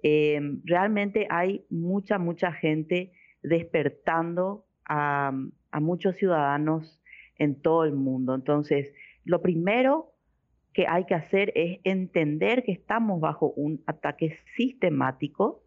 Em, 0.02 0.62
realmente 0.64 1.26
hay 1.28 1.66
mucha, 1.68 2.18
mucha 2.18 2.52
gente 2.52 3.12
despertando 3.42 4.64
a, 4.86 5.34
muchos 5.82 6.16
ciudadanos 6.16 6.98
en 7.36 7.60
todo 7.60 7.84
el 7.84 7.92
mundo. 7.92 8.34
Entonces, 8.34 8.94
lo 9.26 9.42
primero 9.42 10.14
que 10.78 10.86
hay 10.86 11.06
que 11.06 11.16
hacer 11.16 11.50
es 11.56 11.80
entender 11.82 12.62
que 12.62 12.70
estamos 12.70 13.18
bajo 13.18 13.50
un 13.56 13.82
ataque 13.88 14.38
sistemático, 14.54 15.64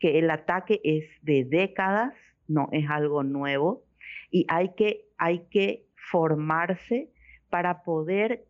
que 0.00 0.18
el 0.18 0.28
ataque 0.30 0.80
es 0.82 1.04
de 1.22 1.44
décadas, 1.44 2.12
no 2.48 2.68
es 2.72 2.90
algo 2.90 3.22
nuevo, 3.22 3.84
y 4.32 4.46
hay 4.48 4.74
que, 4.74 5.04
hay 5.16 5.46
que 5.48 5.84
formarse 5.94 7.08
para 7.50 7.84
poder 7.84 8.46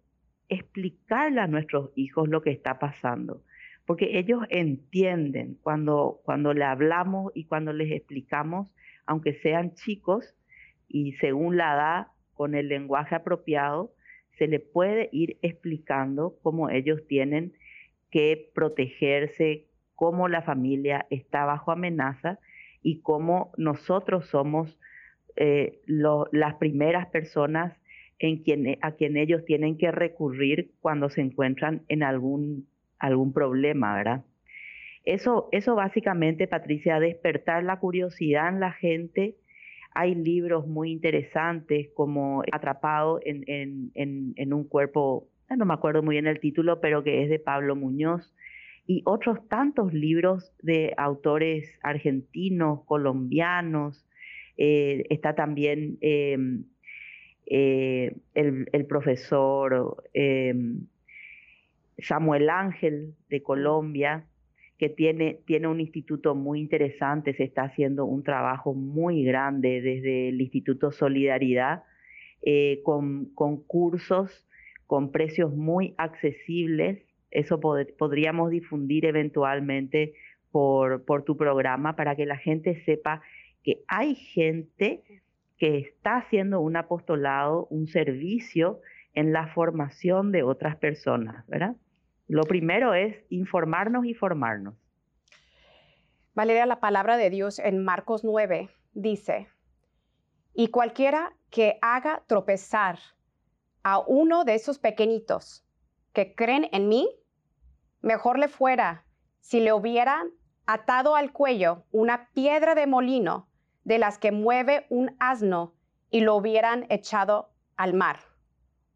explicarle 0.49 1.43
a 1.43 1.47
nuestros 1.47 1.91
hijos 1.95 2.27
lo 2.27 2.41
que 2.41 2.53
está 2.53 2.79
pasando. 2.79 3.43
Porque 3.85 4.19
ellos 4.19 4.41
entienden 4.49 5.59
cuando, 5.61 6.23
cuando 6.25 6.55
le 6.55 6.65
hablamos 6.65 7.33
y 7.35 7.45
cuando 7.45 7.75
les 7.75 7.93
explicamos, 7.93 8.75
aunque 9.05 9.35
sean 9.35 9.75
chicos 9.75 10.35
y 10.89 11.13
según 11.21 11.59
la 11.59 11.75
edad, 11.75 12.07
con 12.33 12.55
el 12.55 12.69
lenguaje 12.69 13.15
apropiado, 13.15 13.93
se 14.39 14.47
le 14.47 14.61
puede 14.61 15.09
ir 15.13 15.39
explicando 15.43 16.39
cómo 16.43 16.71
ellos 16.71 17.07
tienen 17.07 17.53
que 18.11 18.51
protegerse, 18.55 19.67
cómo 19.95 20.29
la 20.29 20.43
familia 20.43 21.07
está 21.11 21.45
bajo 21.45 21.73
amenaza 21.73 22.39
y 22.83 23.01
cómo 23.01 23.53
nosotros 23.57 24.27
somos 24.27 24.79
eh, 25.37 25.81
las 25.87 26.55
primeras 26.55 27.09
personas 27.09 27.77
a 28.83 28.93
quien 28.93 29.17
ellos 29.17 29.45
tienen 29.45 29.77
que 29.77 29.93
recurrir 29.93 30.73
cuando 30.81 31.09
se 31.09 31.21
encuentran 31.21 31.83
en 31.89 32.03
algún 32.03 32.67
algún 32.99 33.33
problema, 33.33 33.95
¿verdad? 33.95 34.25
Eso, 35.05 35.49
eso 35.53 35.75
básicamente, 35.75 36.47
Patricia, 36.47 37.01
despertar 37.01 37.65
la 37.65 37.79
curiosidad 37.79 38.49
en 38.49 38.61
la 38.61 38.73
gente. 38.73 39.37
Hay 40.01 40.15
libros 40.15 40.65
muy 40.69 40.93
interesantes 40.93 41.89
como 41.93 42.45
Atrapado 42.53 43.19
en, 43.25 44.53
un 44.53 44.63
cuerpo, 44.69 45.27
no 45.51 45.65
me 45.65 45.75
acuerdo 45.75 46.05
muy 46.05 46.15
bien 46.15 46.29
el 46.29 46.39
título, 46.39 46.81
pero 46.81 47.03
que 47.03 47.25
es 47.25 47.29
de 47.29 47.41
Pablo 47.41 47.75
Muñoz, 47.75 48.33
y 48.87 49.03
otros 49.07 49.41
tantos 49.49 49.93
libros 49.93 50.53
de 50.63 50.95
autores 50.97 51.81
argentinos, 51.83 52.85
colombianos. 52.85 54.07
Eh, 54.57 55.05
está 55.11 55.35
también 55.35 55.99
em, 56.01 56.63
eh, 57.47 58.15
el, 58.35 58.69
el, 58.71 58.87
profesor 58.87 60.05
em, 60.15 60.87
Samuel 61.99 62.51
Ángel 62.51 63.17
de 63.31 63.43
Colombia, 63.43 64.28
que 64.79 64.89
tiene, 64.89 65.41
tiene 65.45 65.67
un 65.67 65.81
instituto 65.81 66.35
muy 66.35 66.61
interesante, 66.61 67.35
se 67.35 67.43
está 67.43 67.63
haciendo 67.63 68.05
un 68.05 68.23
trabajo 68.23 68.75
muy 68.75 69.25
grande 69.25 69.81
desde 69.81 70.29
el 70.29 70.41
Instituto 70.41 70.93
Solidaridad, 70.93 71.83
eh, 72.43 72.81
con, 72.85 73.35
cursos 73.67 74.47
con 74.87 75.11
precios 75.11 75.55
muy 75.55 75.95
accesibles. 75.99 77.05
Eso 77.33 77.61
podríamos 77.61 78.51
difundir 78.51 79.05
eventualmente 79.05 80.15
por, 80.53 81.05
por 81.05 81.25
tu 81.25 81.37
programa 81.37 81.97
para 81.97 82.15
que 82.15 82.25
la 82.25 82.37
gente 82.37 82.83
sepa 82.85 83.21
que 83.65 83.83
hay 83.89 84.15
gente 84.15 85.03
que 85.59 85.79
está 85.79 86.19
haciendo 86.19 86.61
un 86.61 86.77
apostolado, 86.77 87.67
un 87.71 87.89
servicio 87.89 88.81
en 89.13 89.33
la 89.33 89.49
formación 89.49 90.31
de 90.31 90.45
otras 90.45 90.77
personas, 90.77 91.45
¿verdad? 91.49 91.75
Lo 92.29 92.43
primero 92.45 92.95
es 92.95 93.17
informarnos 93.31 94.05
y 94.05 94.15
formarnos. 94.15 94.75
Valeria, 96.35 96.67
la 96.67 96.79
palabra 96.79 97.17
de 97.17 97.31
Dios 97.31 97.59
en 97.59 97.83
Marcos 97.83 98.23
9 98.23 98.69
dice, 98.93 99.49
y 100.53 100.69
cualquiera 100.69 101.35
que 101.51 101.79
haga 101.81 102.23
tropezar 102.27 102.99
a 103.83 103.99
uno 103.99 104.45
de 104.45 104.55
esos 104.55 104.79
pequeñitos 104.79 105.65
que 106.13 106.35
creen 106.35 106.69
en 106.73 106.89
mí, 106.89 107.09
mejor 108.03 108.39
le 108.39 108.49
fuera 108.49 109.05
si 109.41 109.61
le 109.61 109.73
hubieran 109.73 110.29
atado 110.67 111.17
al 111.17 111.33
cuello 111.33 111.85
una 111.91 112.29
piedra 112.35 112.75
de 112.75 112.87
molino 112.87 113.49
de 113.85 113.99
las 113.99 114.19
que 114.19 114.33
mueve 114.33 114.87
un 114.91 115.17
asno 115.19 115.73
y 116.11 116.21
lo 116.21 116.37
hubieran 116.37 116.85
echado 116.91 117.51
al 117.77 117.95
mar. 117.95 118.19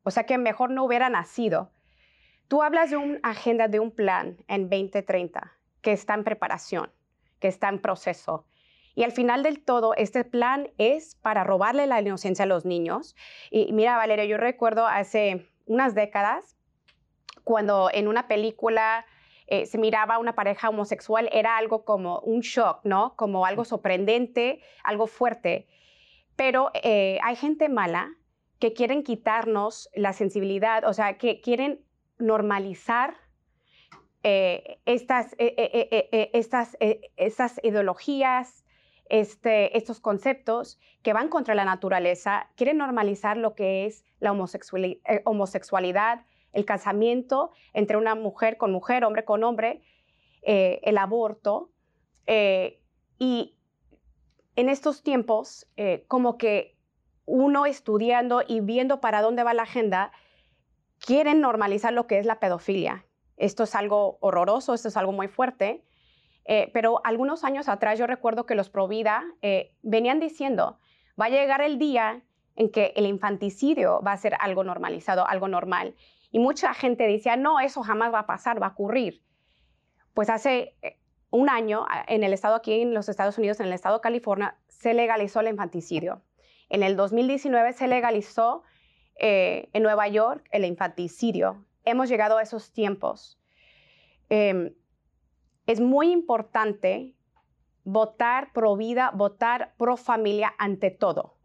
O 0.03 0.11
sea 0.11 0.27
que 0.27 0.37
mejor 0.37 0.71
no 0.71 0.85
hubiera 0.85 1.09
nacido. 1.09 1.71
Tú 2.52 2.62
hablas 2.62 2.90
de 2.90 2.99
una 2.99 3.18
agenda, 3.23 3.66
de 3.66 3.80
un 3.80 3.90
plan 3.90 4.37
en 4.47 4.68
2030 4.68 5.54
que 5.80 5.92
está 5.92 6.12
en 6.12 6.23
preparación, 6.23 6.92
que 7.40 7.49
está 7.49 7.71
en 7.71 7.80
proceso. 7.80 8.44
Y 8.94 9.04
al 9.04 9.12
final 9.12 9.42
del 9.42 9.64
todo, 9.64 9.94
este 9.94 10.23
plan 10.23 10.68
es 10.76 11.14
para 11.14 11.44
robarle 11.44 11.87
la 11.87 12.02
inocencia 12.02 12.42
a 12.42 12.47
los 12.47 12.66
niños. 12.66 13.16
Y 13.50 13.73
mira, 13.73 13.97
Valeria, 13.97 14.26
yo 14.26 14.37
recuerdo 14.37 14.87
hace 14.87 15.49
unas 15.64 15.94
décadas, 15.94 16.59
cuando 17.42 17.88
en 17.90 18.06
una 18.06 18.28
película 18.28 19.06
eh, 19.47 19.64
se 19.64 19.78
miraba 19.78 20.16
a 20.16 20.18
una 20.18 20.35
pareja 20.35 20.68
homosexual, 20.68 21.30
era 21.32 21.56
algo 21.56 21.87
como 21.87 22.18
un 22.18 22.40
shock, 22.40 22.80
¿no? 22.85 23.16
Como 23.16 23.47
algo 23.47 23.64
sorprendente, 23.64 24.61
algo 24.85 25.06
fuerte. 25.06 25.68
Pero 26.37 26.71
eh, 26.75 27.18
hay 27.23 27.35
gente 27.35 27.71
mala 27.71 28.11
que 28.59 28.75
quieren 28.75 29.04
quitarnos 29.04 29.88
la 29.94 30.12
sensibilidad, 30.12 30.85
o 30.87 30.92
sea, 30.92 31.16
que 31.16 31.40
quieren 31.40 31.80
normalizar 32.23 33.14
eh, 34.23 34.79
estas, 34.87 35.35
estas, 35.38 36.76
estas 37.17 37.61
ideologías, 37.62 38.64
este, 39.09 39.76
estos 39.76 40.00
conceptos 40.00 40.81
que 41.02 41.12
van 41.12 41.29
contra 41.29 41.55
la 41.55 41.64
naturaleza, 41.64 42.49
quieren 42.57 42.79
normalizar 42.79 43.37
lo 43.37 43.55
que 43.55 43.85
es 43.85 44.05
la 44.21 44.33
homosexualidad, 44.33 46.25
el 46.52 46.64
casamiento 46.64 47.50
entre 47.73 47.97
una 47.97 48.14
mujer 48.14 48.57
con 48.57 48.73
mujer, 48.73 49.05
hombre 49.05 49.25
con 49.25 49.43
hombre, 49.45 49.83
eh, 50.43 50.81
el 50.83 50.99
aborto. 50.99 51.71
Eh, 52.26 52.81
y 53.19 53.55
en 54.57 54.69
estos 54.69 55.02
tiempos, 55.02 55.67
eh, 55.76 56.05
como 56.09 56.38
que 56.38 56.76
uno 57.25 57.67
estudiando 57.67 58.43
y 58.47 58.61
viendo 58.61 59.00
para 59.00 59.23
dónde 59.23 59.45
va 59.45 59.55
la 59.55 59.62
agenda, 59.62 60.12
quieren 61.04 61.40
normalizar 61.40 61.92
lo 61.92 62.06
que 62.06 62.18
es 62.18 62.26
la 62.26 62.40
pedofilia. 62.40 63.06
Esto 63.37 63.64
es 63.64 63.75
algo 63.75 64.18
horroroso, 64.21 64.75
esto 64.75 64.88
es 64.88 64.97
algo 64.97 65.12
muy 65.12 65.28
fuerte. 65.28 65.85
pero 66.73 67.00
algunos 67.04 67.44
años 67.44 67.68
atrás 67.68 67.99
yo 67.99 68.06
recuerdo 68.06 68.47
que 68.47 68.54
los 68.54 68.68
Provida 68.68 69.25
venían 69.82 70.21
diciendo, 70.21 70.78
va 71.21 71.26
a 71.26 71.30
llegar 71.30 71.61
el 71.61 71.78
día 71.78 72.23
en 72.56 72.71
que 72.71 72.92
el 72.97 73.06
infanticidio 73.06 74.00
va 74.02 74.12
a 74.12 74.16
ser 74.16 74.35
algo 74.40 74.64
normalizado, 74.64 75.26
algo 75.26 75.49
normal. 75.49 75.94
Y 76.30 76.38
mucha 76.38 76.73
gente 76.75 77.06
decía, 77.06 77.37
no, 77.37 77.61
eso 77.61 77.82
jamás 77.82 78.12
va 78.12 78.21
a 78.21 78.26
pasar, 78.26 78.61
va 78.61 78.68
a 78.68 78.71
ocurrir. 78.71 79.23
Pues 80.14 80.30
hace 80.30 80.76
eh, 80.82 80.99
un 81.30 81.49
año, 81.49 81.87
en 82.09 82.25
el 82.25 82.32
estado 82.32 82.54
aquí 82.54 82.80
en 82.80 82.94
los 82.94 83.09
Estados 83.09 83.38
Unidos, 83.38 83.61
en 83.61 83.66
el 83.66 83.73
estado 83.73 83.97
de 83.97 84.02
California, 84.02 84.56
se 84.68 84.94
legalizó 84.94 85.40
el 85.40 85.49
infanticidio. 85.49 86.23
En 86.68 86.82
el 86.82 86.97
2019 86.97 87.73
se 87.73 87.87
legalizó 87.87 88.62
eh, 89.23 89.71
en 89.73 89.83
Nueva 89.83 90.09
York 90.09 90.47
el 90.50 90.67
infanticidio. 90.67 91.64
Hemos 91.87 92.11
llegado 92.11 92.37
a 92.37 92.43
esos 92.43 92.73
tiempos. 92.73 93.41
Em, 94.29 94.75
es 95.67 95.81
muy 95.81 96.12
importante 96.12 97.14
votar 97.85 98.52
pro 98.52 98.76
vida, 98.76 99.11
votar 99.14 99.75
pro 99.79 99.97
familia 99.97 100.52
ante 100.59 100.91
todo 100.91 101.38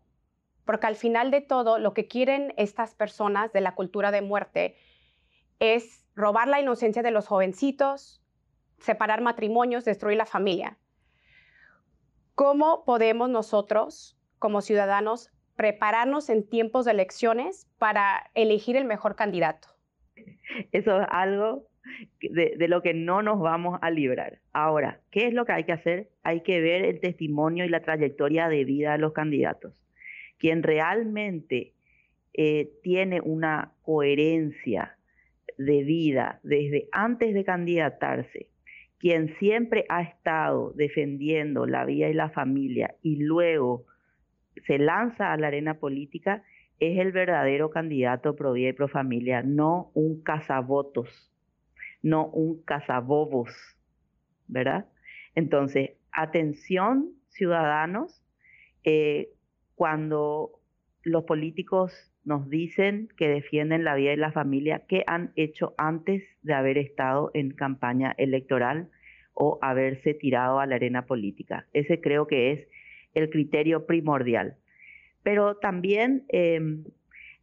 porque 0.67 0.85
al 0.85 0.97
final 0.97 1.31
de 1.31 1.41
todo 1.41 1.79
lo 1.79 1.93
que 1.93 2.07
quieren 2.07 2.53
estas 2.57 2.93
personas 2.93 3.51
de 3.53 3.61
la 3.61 3.73
cultura 3.73 4.11
de 4.11 4.21
muerte 4.21 4.75
es 5.59 6.05
robar 6.13 6.49
la 6.49 6.59
inocencia 6.59 7.01
de 7.01 7.09
los 7.09 7.25
jovencitos, 7.25 8.21
separar 8.77 9.21
matrimonios, 9.21 9.85
destruir 9.85 10.17
la 10.17 10.25
familia. 10.25 10.77
¿Cómo 12.35 12.83
podemos 12.83 13.29
nosotros, 13.29 14.19
como 14.39 14.61
ciudadanos, 14.61 15.31
prepararnos 15.57 16.29
en 16.29 16.47
tiempos 16.47 16.85
de 16.85 16.91
elecciones 16.91 17.67
para 17.77 18.31
elegir 18.33 18.77
el 18.77 18.85
mejor 18.85 19.17
candidato? 19.17 19.67
Eso 20.71 21.01
es 21.01 21.07
algo 21.09 21.67
de, 22.21 22.67
lo 22.69 22.81
que 22.81 22.93
no 22.93 23.21
nos 23.21 23.41
vamos 23.41 23.77
a 23.81 23.91
librar. 23.91 24.39
Ahora, 24.53 25.01
¿qué 25.11 25.27
es 25.27 25.33
lo 25.33 25.45
que 25.45 25.51
hay 25.51 25.65
que 25.65 25.73
hacer? 25.73 26.09
Hay 26.23 26.41
que 26.43 26.61
ver 26.61 26.85
el 26.85 27.01
testimonio 27.01 27.65
y 27.65 27.69
la 27.69 27.81
trayectoria 27.81 28.47
de 28.47 28.63
vida 28.63 28.93
de 28.93 28.99
los 28.99 29.11
candidatos 29.11 29.83
quien 30.37 30.63
realmente 30.63 31.73
eh, 32.33 32.71
tiene 32.83 33.21
una 33.21 33.73
coherencia 33.81 34.97
de 35.57 35.83
vida 35.83 36.39
desde 36.43 36.87
antes 36.91 37.33
de 37.33 37.43
candidatarse, 37.43 38.47
quien 38.99 39.35
siempre 39.39 39.85
ha 39.89 40.03
estado 40.03 40.71
defendiendo 40.75 41.65
la 41.65 41.85
vida 41.85 42.09
y 42.09 42.13
la 42.13 42.29
familia 42.29 42.95
y 43.01 43.17
luego 43.17 43.85
se 44.65 44.77
lanza 44.77 45.31
a 45.31 45.37
la 45.37 45.47
arena 45.47 45.75
política, 45.75 46.43
es 46.79 46.99
el 46.99 47.11
verdadero 47.11 47.69
candidato 47.69 48.35
pro 48.35 48.53
vida 48.53 48.69
y 48.69 48.73
pro 48.73 48.87
familia, 48.87 49.41
no 49.41 49.91
un 49.93 50.21
cazavotos, 50.21 51.31
no 52.03 52.27
un 52.27 52.61
cazabobos, 52.63 53.49
¿verdad? 54.47 54.85
Entonces, 55.35 55.91
atención 56.11 57.11
ciudadanos, 57.29 58.23
eh, 58.83 59.29
cuando 59.75 60.59
los 61.03 61.23
políticos 61.23 61.93
nos 62.25 62.49
dicen 62.49 63.07
que 63.17 63.29
defienden 63.29 63.83
la 63.83 63.95
vida 63.95 64.13
y 64.13 64.17
la 64.17 64.31
familia, 64.31 64.83
¿qué 64.87 65.03
han 65.07 65.31
hecho 65.35 65.73
antes 65.77 66.23
de 66.41 66.53
haber 66.53 66.77
estado 66.77 67.31
en 67.33 67.51
campaña 67.51 68.13
electoral 68.17 68.89
o 69.33 69.59
haberse 69.61 70.13
tirado 70.13 70.59
a 70.59 70.65
la 70.65 70.75
arena 70.75 71.05
política? 71.05 71.67
Ese 71.73 72.01
creo 72.01 72.27
que 72.27 72.51
es 72.51 72.67
el 73.17 73.29
criterio 73.29 73.85
primordial. 73.85 74.55
Pero 75.23 75.57
también 75.57 76.23
em, 76.29 76.83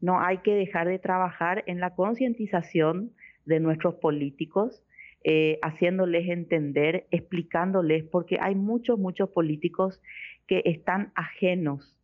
no 0.00 0.20
hay 0.20 0.38
que 0.38 0.54
dejar 0.54 0.88
de 0.88 0.98
trabajar 0.98 1.64
en 1.66 1.80
la 1.80 1.94
concientización 1.94 3.12
de 3.44 3.60
nuestros 3.60 3.96
políticos, 3.96 4.82
eh, 5.24 5.58
haciéndoles 5.62 6.28
entender, 6.28 7.06
explicándoles, 7.10 8.04
porque 8.04 8.38
hay 8.40 8.54
muchos, 8.54 8.98
muchos 8.98 9.30
políticos 9.30 10.00
que 10.46 10.62
están 10.64 11.12
ajenos 11.14 11.98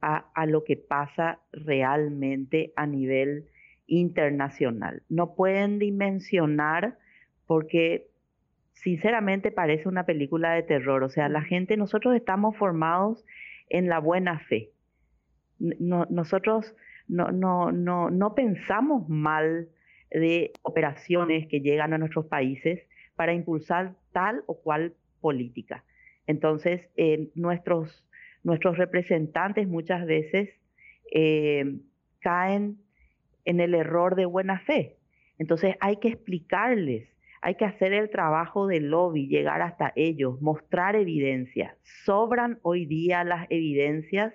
a, 0.00 0.46
lo 0.46 0.62
que 0.62 0.76
pasa 0.76 1.40
realmente 1.52 2.72
a 2.76 2.86
nivel 2.86 3.46
internacional. 3.86 5.02
No 5.08 5.34
pueden 5.34 5.78
dimensionar 5.78 6.98
porque 7.46 8.08
sinceramente 8.82 9.50
parece 9.50 9.88
una 9.88 10.04
película 10.04 10.52
de 10.52 10.62
terror. 10.62 11.02
O 11.02 11.08
sea, 11.08 11.28
la 11.28 11.42
gente, 11.42 11.76
nosotros 11.76 12.14
estamos 12.14 12.56
formados 12.56 13.24
en 13.68 13.88
la 13.88 13.98
buena 13.98 14.38
fe. 14.40 14.70
nosotros 15.58 16.74
no, 17.08 17.32
no, 17.32 17.72
no, 17.72 18.10
no 18.10 18.34
pensamos 18.34 19.08
mal 19.08 19.68
de 20.10 20.52
operaciones 20.62 21.48
que 21.48 21.60
llegan 21.60 21.92
a 21.92 21.98
nuestros 21.98 22.26
países 22.26 22.80
para 23.16 23.32
impulsar 23.32 23.94
tal 24.12 24.42
o 24.46 24.60
cual 24.60 24.94
política. 25.20 25.84
Entonces, 26.26 26.88
nuestros 27.34 28.04
nuestros 28.42 28.78
representantes 28.78 29.68
muchas 29.68 30.06
veces 30.06 30.50
eh, 31.12 31.76
caen 32.20 32.78
en 33.44 33.60
el 33.60 33.74
error 33.74 34.14
de 34.14 34.26
buena 34.26 34.60
fe. 34.60 34.96
Entonces 35.38 35.76
hay 35.80 35.96
que 35.96 36.08
explicarles, 36.08 37.08
hay 37.42 37.54
que 37.54 37.64
hacer 37.64 37.92
el 37.92 38.10
trabajo 38.10 38.66
del 38.66 38.90
lobby, 38.90 39.28
llegar 39.28 39.62
hasta 39.62 39.92
ellos, 39.96 40.40
mostrar 40.40 40.96
evidencia. 40.96 41.76
Sobran 42.04 42.58
hoy 42.62 42.86
día 42.86 43.24
las 43.24 43.46
evidencias, 43.50 44.34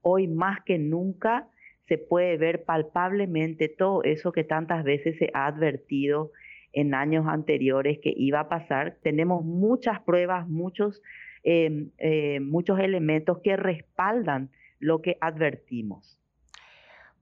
hoy 0.00 0.28
más 0.28 0.60
que 0.64 0.78
nunca 0.78 1.48
se 1.88 1.98
puede 1.98 2.36
ver 2.36 2.64
palpablemente 2.64 3.68
todo 3.68 4.02
eso 4.02 4.32
que 4.32 4.44
tantas 4.44 4.84
veces 4.84 5.18
se 5.18 5.30
ha 5.34 5.46
advertido 5.46 6.32
en 6.72 6.94
años 6.94 7.26
anteriores 7.28 7.98
que 8.02 8.14
iba 8.16 8.40
a 8.40 8.48
pasar. 8.48 8.96
Tenemos 9.02 9.44
muchas 9.44 10.00
pruebas, 10.00 10.48
muchos 10.48 11.02
Em, 11.44 11.90
eh, 11.98 12.38
muchos 12.38 12.78
elementos 12.78 13.40
que 13.42 13.56
respaldan 13.56 14.50
lo 14.78 15.02
que 15.02 15.18
advertimos. 15.20 16.21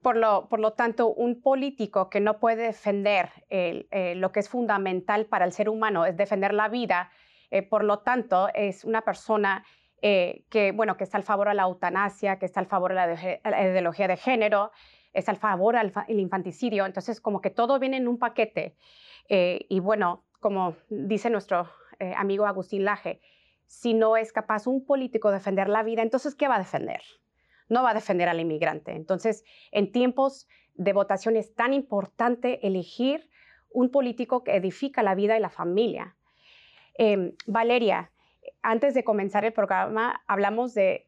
Por 0.03 0.17
lo, 0.17 0.73
tanto, 0.73 1.09
un 1.09 1.43
político 1.43 2.09
que 2.09 2.21
no 2.21 2.39
puede 2.39 2.63
defender 2.63 3.31
eh, 3.51 4.15
lo 4.17 4.33
que 4.33 4.41
es 4.41 4.49
fundamental 4.49 5.27
para 5.27 5.45
el 5.45 5.53
ser 5.53 5.69
humano, 5.69 6.07
es 6.07 6.17
defender 6.17 6.55
la 6.55 6.69
vida, 6.69 7.11
eh, 7.51 7.63
por 7.63 7.85
lo 7.85 7.99
tanto, 7.99 8.49
es 8.55 8.85
una 8.85 9.03
persona 9.03 9.65
que, 10.03 10.73
bueno, 10.75 10.97
que 10.97 11.05
está 11.05 11.19
al 11.19 11.25
favor 11.25 11.49
de 11.49 11.55
la 11.55 11.65
eutanasia, 11.65 12.39
que 12.39 12.47
está 12.47 12.61
al 12.61 12.67
favor 12.67 12.95
de 12.95 13.41
la, 13.45 13.63
ideología 13.69 14.09
de 14.09 14.17
género, 14.17 14.73
está 15.13 15.33
al 15.33 15.37
favor 15.37 15.77
del 15.77 15.93
infanticidio. 16.19 16.87
Entonces, 16.87 17.21
como 17.21 17.43
que 17.43 17.51
todo 17.51 17.79
viene 17.79 17.99
en 17.99 18.09
un 18.09 18.19
paquete. 18.19 18.77
y 19.29 19.79
bueno, 19.81 20.25
como 20.41 20.75
dice 20.89 21.29
nuestro 21.29 21.69
amigo 22.17 22.47
Agustín 22.47 22.87
Laje, 22.87 23.21
si 23.67 23.95
no 23.95 24.17
es 24.17 24.33
capaz 24.33 24.67
un 24.67 24.85
político 24.85 25.29
de 25.29 25.35
defender 25.35 25.69
la 25.69 25.83
vida, 25.83 26.01
entonces, 26.03 26.35
¿qué 26.35 26.49
va 26.49 26.57
a 26.57 26.59
defender? 26.59 27.03
No 27.71 27.83
va 27.83 27.91
a 27.91 27.95
defender 27.95 28.29
al 28.29 28.41
inmigrante. 28.41 28.93
Entonces, 28.93 29.45
en 29.73 29.91
tiempos 29.91 30.47
de 30.75 30.93
votación 30.93 31.37
es 31.37 31.55
tan 31.55 31.73
importante 31.73 32.67
elegir 32.67 33.31
un 33.71 33.91
político 33.91 34.45
que 34.45 34.57
edifica 34.57 35.03
la 35.03 35.15
vida 35.15 35.37
y 35.37 35.41
la 35.41 35.51
familia. 35.51 36.17
Em, 36.95 37.33
Valeria, 37.47 38.11
antes 38.63 38.95
de 38.95 39.05
comenzar 39.05 39.45
el 39.45 39.53
programa 39.53 40.23
hablamos 40.27 40.75
de, 40.75 41.07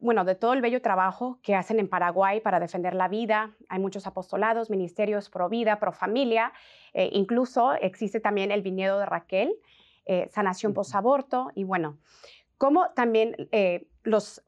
bueno, 0.00 0.24
de 0.24 0.34
todo 0.34 0.52
el 0.52 0.60
bello 0.60 0.82
trabajo 0.82 1.38
que 1.42 1.54
hacen 1.54 1.78
en 1.78 1.88
Paraguay 1.88 2.40
para 2.40 2.58
defender 2.58 2.94
la 2.94 3.08
vida. 3.08 3.54
Hay 3.68 3.78
muchos 3.78 4.06
apostolados, 4.06 4.70
ministerios 4.70 5.30
pro 5.30 5.48
vida, 5.48 5.78
pro 5.78 5.92
familia. 5.92 6.52
Eh, 6.94 7.10
incluso 7.12 7.74
existe 7.74 8.20
también 8.20 8.50
el 8.50 8.62
viñedo 8.62 8.98
de 8.98 9.06
Raquel, 9.06 9.54
eh, 10.06 10.28
sanación 10.30 10.74
post-aborto. 10.74 11.50
Y 11.54 11.64
bueno, 11.64 11.98
como 12.58 12.90
también 12.90 13.48
eh, 13.52 13.86
los 14.02 14.42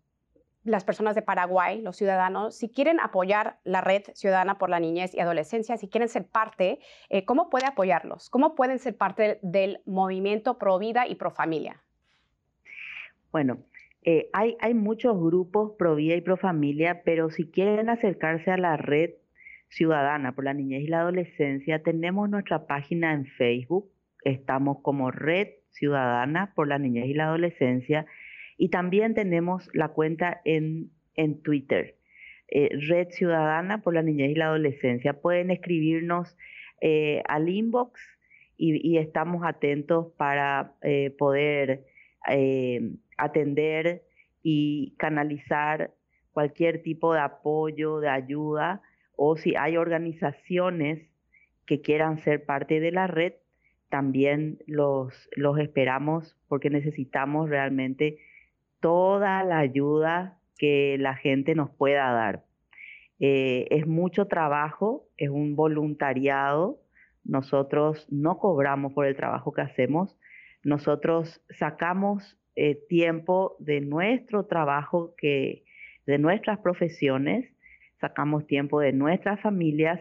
las 0.64 0.85
personas 0.85 1.14
de 1.14 1.22
Paraguay, 1.22 1.81
los 1.83 1.96
ciudadanos, 1.96 2.57
si 2.57 2.70
quieren 2.70 2.98
apoyar 2.98 3.59
la 3.64 3.83
red 3.83 4.03
ciudadana 4.14 4.59
por 4.59 4.70
la 4.70 4.81
niñez 4.81 5.14
y 5.14 5.20
adolescencia, 5.20 5.77
si 5.77 5.88
quieren 5.88 6.09
ser 6.09 6.27
parte, 6.27 6.79
eh, 7.11 7.24
¿cómo 7.24 7.50
puede 7.50 7.66
apoyarlos? 7.66 8.31
¿Cómo 8.31 8.55
pueden 8.55 8.79
ser 8.79 8.96
parte 8.96 9.38
del 9.42 9.81
movimiento 9.85 10.59
pro 10.59 10.79
vida 10.79 11.07
y 11.07 11.16
pro 11.16 11.31
familia? 11.31 11.83
Bueno, 13.31 13.59
eh, 14.03 14.31
hay, 14.33 14.57
hay 14.61 14.74
muchos 14.74 15.18
grupos 15.18 15.72
pro 15.79 15.94
vida 15.94 16.14
y 16.14 16.22
pro 16.22 16.37
familia, 16.37 17.03
pero 17.05 17.31
si 17.31 17.50
quieren 17.50 17.90
acercarse 17.90 18.50
a 18.50 18.57
la 18.57 18.77
red 18.77 19.11
ciudadana 19.68 20.35
por 20.35 20.44
la 20.44 20.55
niñez 20.55 20.83
y 20.83 20.87
la 20.87 21.00
adolescencia, 21.00 21.83
tenemos 21.83 22.31
nuestra 22.31 22.66
página 22.66 23.12
en 23.12 23.27
Facebook, 23.27 23.90
estamos 24.22 24.79
como 24.83 25.11
Red 25.11 25.48
Ciudadana 25.70 26.53
por 26.55 26.68
la 26.68 26.79
Niñez 26.79 27.07
y 27.07 27.14
la 27.14 27.27
Adolescencia 27.27 28.07
y 28.57 28.69
también 28.69 29.14
tenemos 29.14 29.69
la 29.73 29.88
cuenta 29.88 30.40
en, 30.45 30.90
en 31.17 31.43
Twitter, 31.43 31.97
eh, 32.49 32.71
Red 32.88 33.09
Ciudadana 33.11 33.83
por 33.83 33.95
la 33.95 34.03
Niñez 34.03 34.31
y 34.31 34.35
la 34.35 34.47
Adolescencia. 34.47 35.21
Pueden 35.21 35.51
escribirnos 35.51 36.37
eh, 36.81 37.23
al 37.27 37.49
inbox 37.49 38.01
y, 38.57 38.99
estamos 38.99 39.43
atentos 39.45 40.12
para 40.17 40.75
eh, 40.83 41.11
poder 41.19 41.85
atender 43.19 44.03
y 44.43 44.95
canalizar 44.97 45.93
cualquier 46.33 46.83
tipo 46.83 47.12
de 47.12 47.21
apoyo, 47.21 48.01
de 48.01 48.09
ayuda, 48.09 48.81
o 49.17 49.37
si 49.37 49.57
hay 49.57 49.77
organizaciones 49.77 51.11
que 51.67 51.83
quieran 51.83 52.19
ser 52.19 52.47
parte 52.47 52.81
de 52.81 52.93
la 52.93 53.07
red, 53.07 53.35
también 53.90 54.59
los, 54.67 55.29
los 55.37 55.59
esperamos 55.59 56.37
porque 56.49 56.71
necesitamos 56.71 57.51
realmente 57.51 58.19
toda 58.85 59.42
la 59.44 59.61
ayuda 59.61 60.37
que 60.59 60.99
la 61.01 61.14
gente 61.14 61.55
nos 61.55 61.70
pueda 61.70 62.12
dar. 62.12 62.44
Eh, 63.18 63.66
es 63.70 63.87
mucho 63.87 64.27
trabajo, 64.27 65.09
es 65.16 65.31
un 65.31 65.57
voluntariado. 65.57 66.83
Nosotros 67.25 68.07
no 68.11 68.37
cobramos 68.37 68.92
por 68.92 69.07
el 69.07 69.16
trabajo 69.16 69.55
que 69.55 69.62
hacemos. 69.62 70.18
Nosotros 70.64 71.40
sacamos 71.49 72.38
eh, 72.57 72.79
tiempo 72.87 73.57
de 73.59 73.81
nuestro 73.81 74.44
trabajo, 74.44 75.14
que, 75.16 75.64
de 76.05 76.18
nuestras 76.18 76.59
profesiones, 76.59 77.51
sacamos 78.03 78.47
tiempo 78.47 78.81
de 78.81 78.92
nuestras 78.92 79.40
familias 79.40 79.99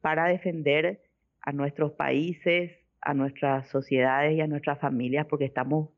para 0.00 0.24
defender 0.24 1.02
a 1.42 1.52
nuestros 1.52 1.92
países, 1.92 2.72
a 3.02 3.12
nuestras 3.12 3.68
sociedades 3.68 4.34
y 4.38 4.40
a 4.40 4.46
nuestras 4.46 4.80
familias, 4.80 5.26
porque 5.26 5.44
estamos 5.44 5.90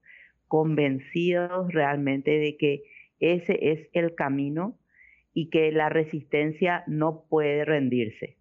convencidos 0.55 1.73
realmente 1.73 2.31
de 2.31 2.57
que 2.57 2.85
ese 3.19 3.59
es 3.73 3.88
el 3.93 4.14
camino 4.14 4.79
y 5.33 5.51
que 5.51 5.73
la 5.73 5.88
resistencia 5.88 6.85
no 6.87 7.25
puede 7.29 7.64
rendirse. 7.64 8.38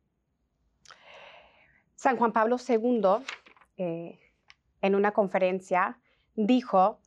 San 1.96 2.18
Juan 2.18 2.32
Pablo 2.32 2.58
II, 2.70 3.26
eh, 3.78 4.20
en 4.84 4.94
una 4.94 5.14
conferencia, 5.14 5.98
dijo, 6.36 7.00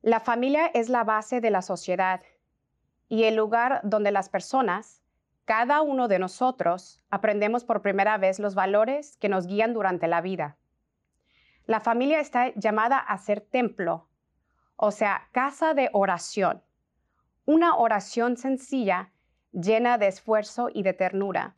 la 0.00 0.20
familia 0.20 0.68
es 0.72 0.88
la 0.88 1.04
base 1.04 1.42
de 1.42 1.50
la 1.50 1.60
sociedad 1.60 2.22
y 3.10 3.24
el 3.24 3.36
lugar 3.36 3.82
donde 3.84 4.10
las 4.10 4.30
personas, 4.30 5.02
cada 5.44 5.82
uno 5.82 6.08
de 6.08 6.18
nosotros, 6.18 7.04
aprendemos 7.10 7.62
por 7.62 7.82
primera 7.82 8.16
vez 8.16 8.38
los 8.38 8.54
valores 8.54 9.18
que 9.18 9.28
nos 9.28 9.46
guían 9.46 9.74
durante 9.74 10.08
la 10.08 10.22
vida. 10.22 10.56
La 11.66 11.80
familia 11.80 12.20
está 12.20 12.54
llamada 12.54 12.96
a 12.96 13.18
ser 13.18 13.42
templo 13.42 14.06
o 14.82 14.90
sea, 14.92 15.28
casa 15.32 15.74
de 15.74 15.90
oración. 15.92 16.62
Una 17.44 17.76
oración 17.76 18.38
sencilla, 18.38 19.12
llena 19.52 19.98
de 19.98 20.06
esfuerzo 20.06 20.70
y 20.72 20.82
de 20.82 20.94
ternura. 20.94 21.54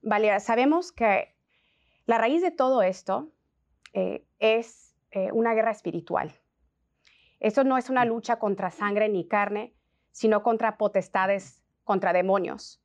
Valeria, 0.00 0.40
sabemos 0.40 0.90
que 0.90 1.36
la 2.06 2.16
raíz 2.16 2.40
de 2.40 2.50
todo 2.50 2.80
esto 2.80 3.30
eh, 3.92 4.26
es 4.38 4.96
eh, 5.10 5.30
una 5.32 5.52
guerra 5.52 5.70
espiritual. 5.70 6.32
Esto 7.40 7.62
no 7.62 7.76
es 7.76 7.90
una 7.90 8.06
lucha 8.06 8.38
contra 8.38 8.70
sangre 8.70 9.10
ni 9.10 9.28
carne, 9.28 9.74
sino 10.10 10.42
contra 10.42 10.78
potestades, 10.78 11.62
contra 11.84 12.14
demonios. 12.14 12.82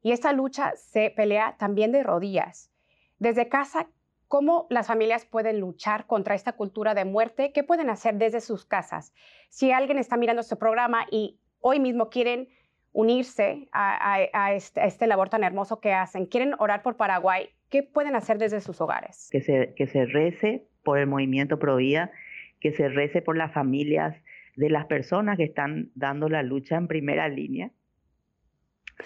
Y 0.00 0.12
esta 0.12 0.32
lucha 0.32 0.72
se 0.76 1.10
pelea 1.10 1.56
también 1.58 1.92
de 1.92 2.02
rodillas. 2.02 2.72
Desde 3.18 3.50
casa 3.50 3.90
¿Cómo 4.30 4.68
las 4.70 4.86
familias 4.86 5.24
pueden 5.24 5.58
luchar 5.58 6.06
contra 6.06 6.36
esta 6.36 6.52
cultura 6.52 6.94
de 6.94 7.04
muerte? 7.04 7.50
¿Qué 7.52 7.64
pueden 7.64 7.90
hacer 7.90 8.14
desde 8.14 8.40
sus 8.40 8.64
casas? 8.64 9.12
Si 9.48 9.72
alguien 9.72 9.98
está 9.98 10.16
mirando 10.16 10.40
este 10.40 10.54
programa 10.54 11.04
y 11.10 11.40
hoy 11.58 11.80
mismo 11.80 12.10
quieren 12.10 12.48
unirse 12.92 13.68
a, 13.72 14.52
este, 14.54 14.86
este, 14.86 15.08
labor 15.08 15.30
tan 15.30 15.42
hermoso 15.42 15.80
que 15.80 15.92
hacen, 15.92 16.26
quieren 16.26 16.54
orar 16.60 16.84
por 16.84 16.96
Paraguay, 16.96 17.48
¿qué 17.70 17.82
pueden 17.82 18.14
hacer 18.14 18.38
desde 18.38 18.60
sus 18.60 18.80
hogares? 18.80 19.30
Que 19.32 19.40
se, 19.40 19.74
que 19.74 19.88
se 19.88 20.06
rece 20.06 20.64
por 20.84 21.00
el 21.00 21.08
movimiento 21.08 21.58
Provida, 21.58 22.12
que 22.60 22.70
se 22.70 22.88
rece 22.88 23.22
por 23.22 23.36
las 23.36 23.52
familias 23.52 24.16
de 24.54 24.70
las 24.70 24.86
personas 24.86 25.38
que 25.38 25.44
están 25.44 25.90
dando 25.96 26.28
la 26.28 26.44
lucha 26.44 26.76
en 26.76 26.86
primera 26.86 27.28
línea. 27.28 27.72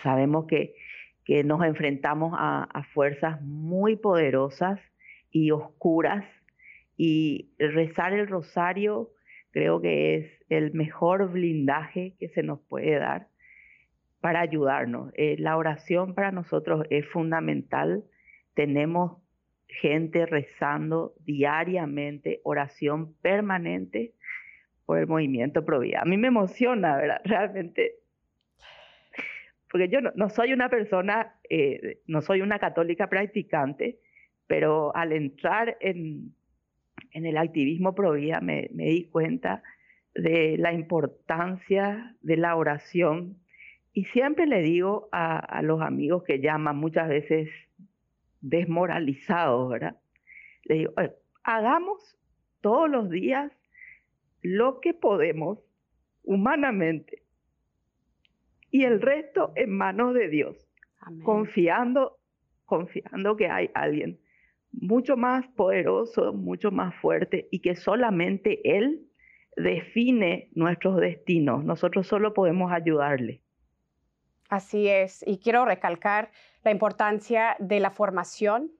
Sabemos 0.02 0.44
que, 0.44 0.74
que 1.24 1.44
nos 1.44 1.64
enfrentamos 1.64 2.34
a, 2.36 2.64
a 2.64 2.82
fuerzas 2.82 3.40
muy 3.40 3.96
poderosas 3.96 4.78
y 5.34 5.50
oscuras 5.50 6.24
y 6.96 7.50
rezar 7.58 8.12
el 8.12 8.28
rosario 8.28 9.10
creo 9.50 9.80
que 9.80 10.14
es 10.16 10.26
el 10.48 10.72
mejor 10.72 11.30
blindaje 11.30 12.14
que 12.20 12.28
se 12.28 12.44
nos 12.44 12.60
puede 12.60 12.98
dar 12.98 13.26
para 14.20 14.40
ayudarnos. 14.40 15.12
Eh, 15.16 15.34
la 15.38 15.56
oración 15.56 16.14
para 16.14 16.30
nosotros 16.30 16.86
es 16.90 17.04
fundamental. 17.08 18.04
Tenemos 18.54 19.18
gente 19.66 20.24
rezando 20.24 21.14
diariamente, 21.24 22.40
oración 22.44 23.14
permanente 23.20 24.14
por 24.86 24.98
el 24.98 25.08
movimiento 25.08 25.64
Provida. 25.64 26.00
A 26.00 26.04
mí 26.04 26.16
me 26.16 26.28
emociona, 26.28 26.96
¿verdad? 26.96 27.20
Realmente. 27.24 27.96
Porque 29.68 29.88
yo 29.88 30.00
no, 30.00 30.30
soy 30.30 30.52
una 30.52 30.68
persona, 30.68 31.34
eh, 31.50 31.98
no 32.06 32.22
soy 32.22 32.40
una 32.40 32.60
católica 32.60 33.08
practicante, 33.08 33.98
pero 34.46 34.94
al 34.94 35.12
entrar 35.12 35.76
en, 35.80 36.34
el 37.12 37.36
activismo 37.36 37.94
pro 37.94 38.12
vida 38.12 38.40
me, 38.40 38.68
di 38.72 39.08
cuenta 39.08 39.62
de 40.14 40.56
la 40.58 40.72
importancia 40.72 42.16
de 42.22 42.36
la 42.36 42.56
oración 42.56 43.38
y 43.92 44.04
siempre 44.06 44.46
le 44.46 44.62
digo 44.62 45.08
a, 45.12 45.62
los 45.62 45.80
amigos 45.80 46.24
que 46.24 46.40
llaman 46.40 46.76
muchas 46.76 47.08
veces 47.08 47.48
desmoralizados, 48.40 49.70
¿verdad? 49.70 49.96
Le 50.64 50.74
digo, 50.74 50.94
hagamos 51.44 52.16
todos 52.60 52.90
los 52.90 53.10
días 53.10 53.52
lo 54.42 54.80
que 54.80 54.94
podemos 54.94 55.58
humanamente 56.24 57.22
y 58.70 58.84
el 58.84 59.00
resto 59.00 59.52
en 59.54 59.70
manos 59.70 60.14
de 60.14 60.28
Dios, 60.28 60.56
confiando 61.22 62.18
confiando 62.64 63.36
que 63.36 63.46
hay 63.48 63.70
alguien 63.74 64.18
mucho 64.80 65.16
más 65.16 65.46
poderoso, 65.48 66.32
mucho 66.32 66.70
más 66.70 66.94
fuerte 67.00 67.48
y 67.50 67.60
que 67.60 67.76
solamente 67.76 68.60
Él 68.76 69.06
define 69.56 70.48
nuestros 70.54 70.96
destinos. 70.96 71.64
Nosotros 71.64 72.06
solo 72.06 72.34
podemos 72.34 72.72
ayudarle. 72.72 73.40
Así 74.48 74.88
es. 74.88 75.24
Y 75.26 75.38
quiero 75.38 75.64
recalcar 75.64 76.30
la 76.62 76.70
importancia 76.70 77.56
de 77.58 77.80
la 77.80 77.90
formación 77.90 78.72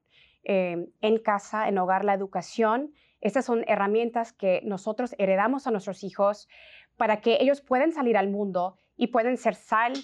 eh, 0.44 0.88
en 1.00 1.18
casa, 1.18 1.68
en 1.68 1.78
hogar, 1.78 2.04
la 2.04 2.14
educación. 2.14 2.92
Estas 3.20 3.44
son 3.44 3.64
herramientas 3.66 4.32
que 4.32 4.60
nosotros 4.64 5.14
heredamos 5.18 5.66
a 5.66 5.70
nuestros 5.70 6.04
hijos 6.04 6.48
para 6.96 7.20
que 7.20 7.38
ellos 7.40 7.60
puedan 7.60 7.92
salir 7.92 8.16
al 8.16 8.28
mundo 8.28 8.76
y 8.96 9.08
pueden 9.08 9.36
ser 9.36 9.54
sal 9.54 9.94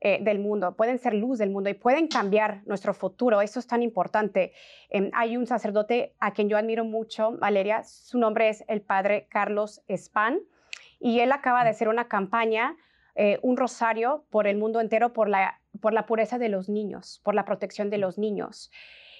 eh, 0.00 0.18
del 0.22 0.38
mundo, 0.38 0.76
pueden 0.76 0.98
ser 0.98 1.14
luz 1.14 1.38
del 1.38 1.50
mundo 1.50 1.70
y 1.70 1.74
pueden 1.74 2.08
cambiar 2.08 2.62
nuestro 2.66 2.94
futuro. 2.94 3.40
Eso 3.40 3.58
es 3.58 3.66
tan 3.66 3.82
importante. 3.82 4.52
Em, 4.90 5.10
hay 5.14 5.36
un 5.36 5.46
sacerdote 5.46 6.14
a 6.20 6.32
quien 6.32 6.48
yo 6.48 6.58
admiro 6.58 6.84
mucho, 6.84 7.32
Valeria, 7.38 7.82
su 7.82 8.18
nombre 8.18 8.48
es 8.48 8.64
el 8.68 8.82
padre 8.82 9.26
Carlos 9.30 9.82
Span, 9.88 10.40
y 11.00 11.20
él 11.20 11.32
acaba 11.32 11.64
de 11.64 11.70
hacer 11.70 11.88
una 11.88 12.08
campaña, 12.08 12.76
eh, 13.14 13.38
un 13.42 13.56
rosario 13.56 14.24
por 14.30 14.46
el 14.46 14.56
mundo 14.56 14.80
entero 14.80 15.12
por 15.12 15.28
la 15.28 15.60
por 15.80 15.92
la 15.92 16.06
pureza 16.06 16.38
de 16.38 16.48
los 16.48 16.68
niños, 16.68 17.20
por 17.24 17.34
la 17.34 17.44
protección 17.44 17.90
de 17.90 17.98
los 17.98 18.18
niños. 18.18 18.70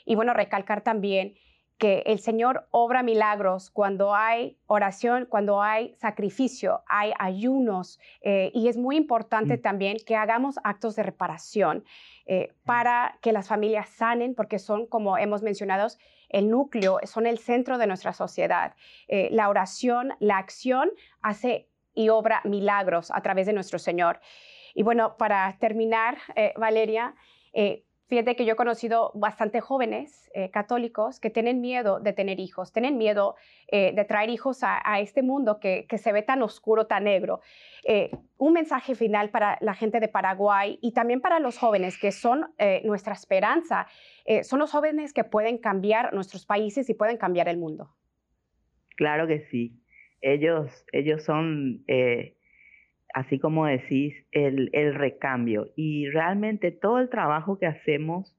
Y 0.04 0.14
bueno, 0.14 0.34
recalcar 0.34 0.82
también 0.82 1.34
que 1.78 2.02
el 2.06 2.18
Señor 2.20 2.66
obra 2.70 3.02
milagros 3.02 3.70
cuando 3.70 4.14
hay 4.14 4.56
oración, 4.66 5.26
cuando 5.26 5.62
hay 5.62 5.94
sacrificio, 5.96 6.82
hay 6.88 7.12
ayunos. 7.18 8.00
Eh, 8.22 8.50
y 8.54 8.68
es 8.68 8.78
muy 8.78 8.96
importante 8.96 9.58
mm. 9.58 9.60
también 9.62 9.96
que 10.06 10.16
hagamos 10.16 10.58
actos 10.64 10.96
de 10.96 11.02
reparación 11.02 11.84
eh, 12.24 12.54
para 12.64 13.18
que 13.20 13.32
las 13.32 13.48
familias 13.48 13.88
sanen, 13.90 14.34
porque 14.34 14.58
son, 14.58 14.86
como 14.86 15.18
hemos 15.18 15.42
mencionado, 15.42 15.86
el 16.30 16.50
núcleo, 16.50 16.98
son 17.04 17.26
el 17.26 17.38
centro 17.38 17.76
de 17.78 17.86
nuestra 17.86 18.12
sociedad. 18.12 18.74
Eh, 19.08 19.28
la 19.30 19.48
oración, 19.48 20.14
la 20.18 20.38
acción 20.38 20.90
hace 21.20 21.68
y 21.94 22.08
obra 22.08 22.40
milagros 22.44 23.10
a 23.10 23.20
través 23.20 23.46
de 23.46 23.52
nuestro 23.52 23.78
Señor. 23.78 24.20
Y 24.74 24.82
bueno, 24.82 25.16
para 25.16 25.56
terminar, 25.58 26.18
Valeria, 26.56 27.14
Fíjate 28.08 28.36
que 28.36 28.44
yo 28.44 28.52
he 28.52 28.56
conocido 28.56 29.10
bastante 29.14 29.60
jóvenes 29.60 30.30
eh, 30.32 30.50
católicos 30.50 31.18
que 31.18 31.28
tienen 31.28 31.60
miedo 31.60 31.98
de 31.98 32.12
tener 32.12 32.38
hijos, 32.38 32.72
tienen 32.72 32.98
miedo 32.98 33.34
eh, 33.66 33.92
de 33.96 34.04
traer 34.04 34.30
hijos 34.30 34.60
a, 34.62 35.00
este 35.00 35.22
mundo 35.22 35.58
que, 35.58 35.86
se 35.98 36.12
ve 36.12 36.22
tan 36.22 36.40
oscuro, 36.42 36.86
tan 36.86 37.04
negro. 37.04 37.40
Eh, 37.82 38.10
un 38.38 38.52
mensaje 38.52 38.94
final 38.94 39.30
para 39.30 39.58
la 39.60 39.74
gente 39.74 39.98
de 39.98 40.06
Paraguay 40.06 40.78
y 40.80 40.92
también 40.92 41.20
para 41.20 41.40
los 41.40 41.58
jóvenes 41.58 41.98
que 41.98 42.12
son 42.12 42.54
nuestra 42.84 43.12
esperanza. 43.12 43.86
son 44.42 44.60
los 44.60 44.70
jóvenes 44.70 45.12
que 45.12 45.24
pueden 45.24 45.58
cambiar 45.58 46.14
nuestros 46.14 46.46
países 46.46 46.88
y 46.88 46.94
pueden 46.94 47.16
cambiar 47.16 47.48
el 47.48 47.58
mundo. 47.58 47.90
Claro 48.96 49.26
que 49.26 49.40
sí. 49.50 49.80
Ellos, 50.20 50.84
ellos 50.92 51.24
son 51.24 51.84
así 53.16 53.38
como 53.38 53.64
decís, 53.64 54.14
el, 54.30 54.94
recambio. 54.94 55.70
Y 55.74 56.06
realmente 56.10 56.70
todo 56.70 56.98
el 56.98 57.08
trabajo 57.08 57.58
que 57.58 57.64
hacemos 57.64 58.36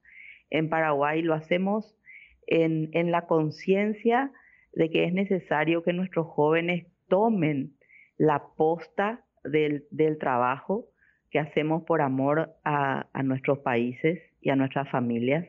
en 0.50 0.68
Paraguay 0.68 1.20
lo 1.20 1.34
hacemos 1.34 1.98
en, 2.46 3.10
la 3.10 3.26
conciencia 3.26 4.30
de 4.72 4.88
que 4.88 5.02
es 5.02 5.12
necesario 5.12 5.82
que 5.82 5.92
nuestros 5.92 6.28
jóvenes 6.28 6.86
tomen 7.08 7.72
la 8.18 8.44
posta 8.56 9.24
del, 9.42 9.84
trabajo 10.20 10.86
que 11.32 11.40
hacemos 11.40 11.82
por 11.82 12.00
amor 12.00 12.54
a, 12.62 13.08
a, 13.12 13.22
nuestros 13.24 13.58
países 13.58 14.20
y 14.40 14.50
a 14.50 14.56
nuestras 14.56 14.88
familias. 14.90 15.44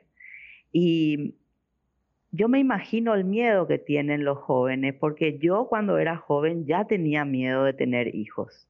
Y 0.71 1.35
yo 2.31 2.49
me 2.49 2.57
imagino 2.57 3.13
el 3.13 3.25
miedo 3.25 3.67
que 3.67 3.77
tienen 3.77 4.25
los 4.25 4.39
jóvenes, 4.39 4.95
porque 4.95 5.37
yo 5.37 5.67
cuando 5.69 5.99
era 5.99 6.17
joven 6.17 6.65
ya 6.65 6.85
tenía 6.85 7.25
miedo 7.25 7.63
de 7.63 7.73
tener 7.73 8.15
hijos 8.15 8.68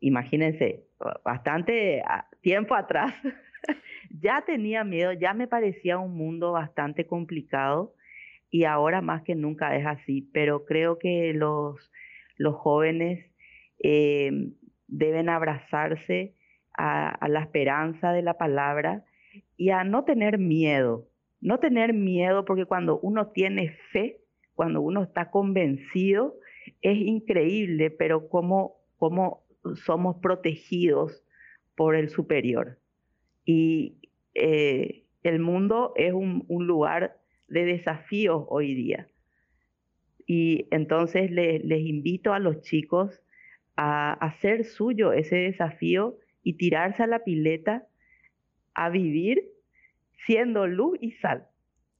imagínense, 0.00 0.84
bastante 1.24 2.02
tiempo 2.40 2.74
atrás, 2.74 3.12
ya 4.10 4.42
tenía 4.46 4.84
miedo, 4.84 5.12
ya 5.12 5.34
me 5.34 5.46
parecía 5.46 5.98
un 5.98 6.16
mundo 6.16 6.52
bastante 6.52 7.06
complicado 7.06 7.94
y 8.50 8.64
ahora 8.64 9.00
más 9.00 9.22
que 9.22 9.34
nunca 9.34 9.76
es 9.76 9.86
así, 9.86 10.22
pero 10.32 10.64
creo 10.64 10.98
que 10.98 11.32
los, 11.34 11.90
los 12.36 12.54
jóvenes 12.54 13.30
eh, 13.82 14.30
deben 14.86 15.28
abrazarse 15.28 16.34
a, 16.76 17.28
la 17.28 17.40
esperanza 17.40 18.12
de 18.12 18.22
la 18.22 18.34
palabra 18.34 19.04
y 19.56 19.70
a 19.70 19.84
no 19.84 20.04
tener 20.04 20.38
miedo, 20.38 21.08
no 21.40 21.58
tener 21.58 21.92
miedo 21.92 22.44
porque 22.44 22.64
cuando 22.64 22.98
uno 23.00 23.28
tiene 23.28 23.76
fe, 23.92 24.20
cuando 24.54 24.80
uno 24.80 25.02
está 25.02 25.30
convencido, 25.30 26.36
es 26.80 26.96
increíble, 26.98 27.90
pero 27.90 28.28
como, 28.28 28.76
como 28.96 29.42
somos 29.76 30.16
protegidos 30.20 31.22
por 31.76 31.94
el 31.94 32.08
superior. 32.08 32.78
Y 33.44 33.96
eh, 34.34 35.04
el 35.22 35.40
mundo 35.40 35.92
es 35.96 36.12
un, 36.12 36.44
lugar 36.48 37.18
de 37.48 37.64
desafíos 37.64 38.44
hoy 38.48 38.74
día. 38.74 39.08
Y 40.26 40.66
entonces 40.70 41.30
les 41.30 41.80
invito 41.80 42.34
a 42.34 42.38
los 42.38 42.60
chicos 42.60 43.22
a 43.76 44.12
hacer 44.14 44.64
suyo 44.64 45.12
ese 45.12 45.36
desafío 45.36 46.18
y 46.42 46.54
tirarse 46.54 47.02
a 47.02 47.06
la 47.06 47.24
pileta 47.24 47.86
a 48.74 48.90
vivir 48.90 49.42
siendo 50.26 50.66
luz 50.66 50.98
y 51.00 51.12
sal. 51.12 51.46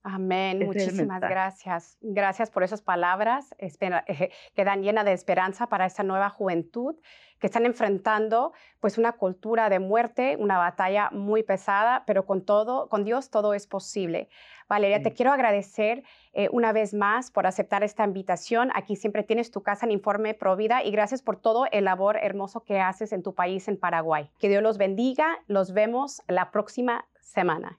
Amén. 0.03 0.65
Muchísimas 0.65 1.21
gracias. 1.21 1.99
Gracias 2.01 2.51
por 2.51 2.63
esas 2.63 2.83
palabras 2.83 3.55
que 3.59 4.65
dan 4.65 4.83
llena 4.83 5.05
de 5.05 5.13
esperanza 5.13 5.69
para 5.69 5.87
esta 5.87 6.03
nueva 6.03 6.31
juventud 6.31 6.97
que 7.39 7.47
están 7.47 7.67
enfrentando 7.67 8.53
pues 8.81 8.99
una 8.99 9.13
cultura 9.13 9.69
de 9.69 9.79
muerte, 9.79 10.37
una 10.39 10.59
batalla 10.59 11.11
muy 11.11 11.43
pesada, 11.43 12.05
pero 12.07 12.27
con 12.27 12.45
todo, 12.45 12.89
con 12.89 13.05
Dios 13.05 13.31
todo 13.31 13.55
es 13.55 13.67
posible. 13.67 14.29
Valeria, 14.69 15.03
te 15.03 15.13
quiero 15.13 15.33
agradecer 15.33 16.03
eh, 16.33 16.49
una 16.53 16.73
vez 16.73 16.95
más 16.95 17.31
por 17.31 17.47
aceptar 17.47 17.83
esta 17.83 18.05
invitación. 18.05 18.71
Aquí 18.75 18.97
siempre 18.97 19.23
tienes 19.23 19.51
tu 19.51 19.63
casa 19.63 19.87
en 19.87 19.93
Informe 19.93 20.35
Provida 20.35 20.83
y 20.83 20.91
gracias 20.91 21.23
por 21.23 21.41
todo 21.41 21.67
el 21.71 21.85
labor 21.85 22.19
hermoso 22.21 22.65
que 22.65 22.81
haces 22.81 23.13
en 23.13 23.23
tu 23.23 23.35
país, 23.35 23.69
en 23.69 23.79
Paraguay. 23.79 24.31
Que 24.39 24.49
Dios 24.49 24.63
los 24.63 24.77
bendiga. 24.79 25.39
Los 25.47 25.73
vemos 25.73 26.23
la 26.29 26.51
próxima 26.51 27.07
semana. 27.21 27.79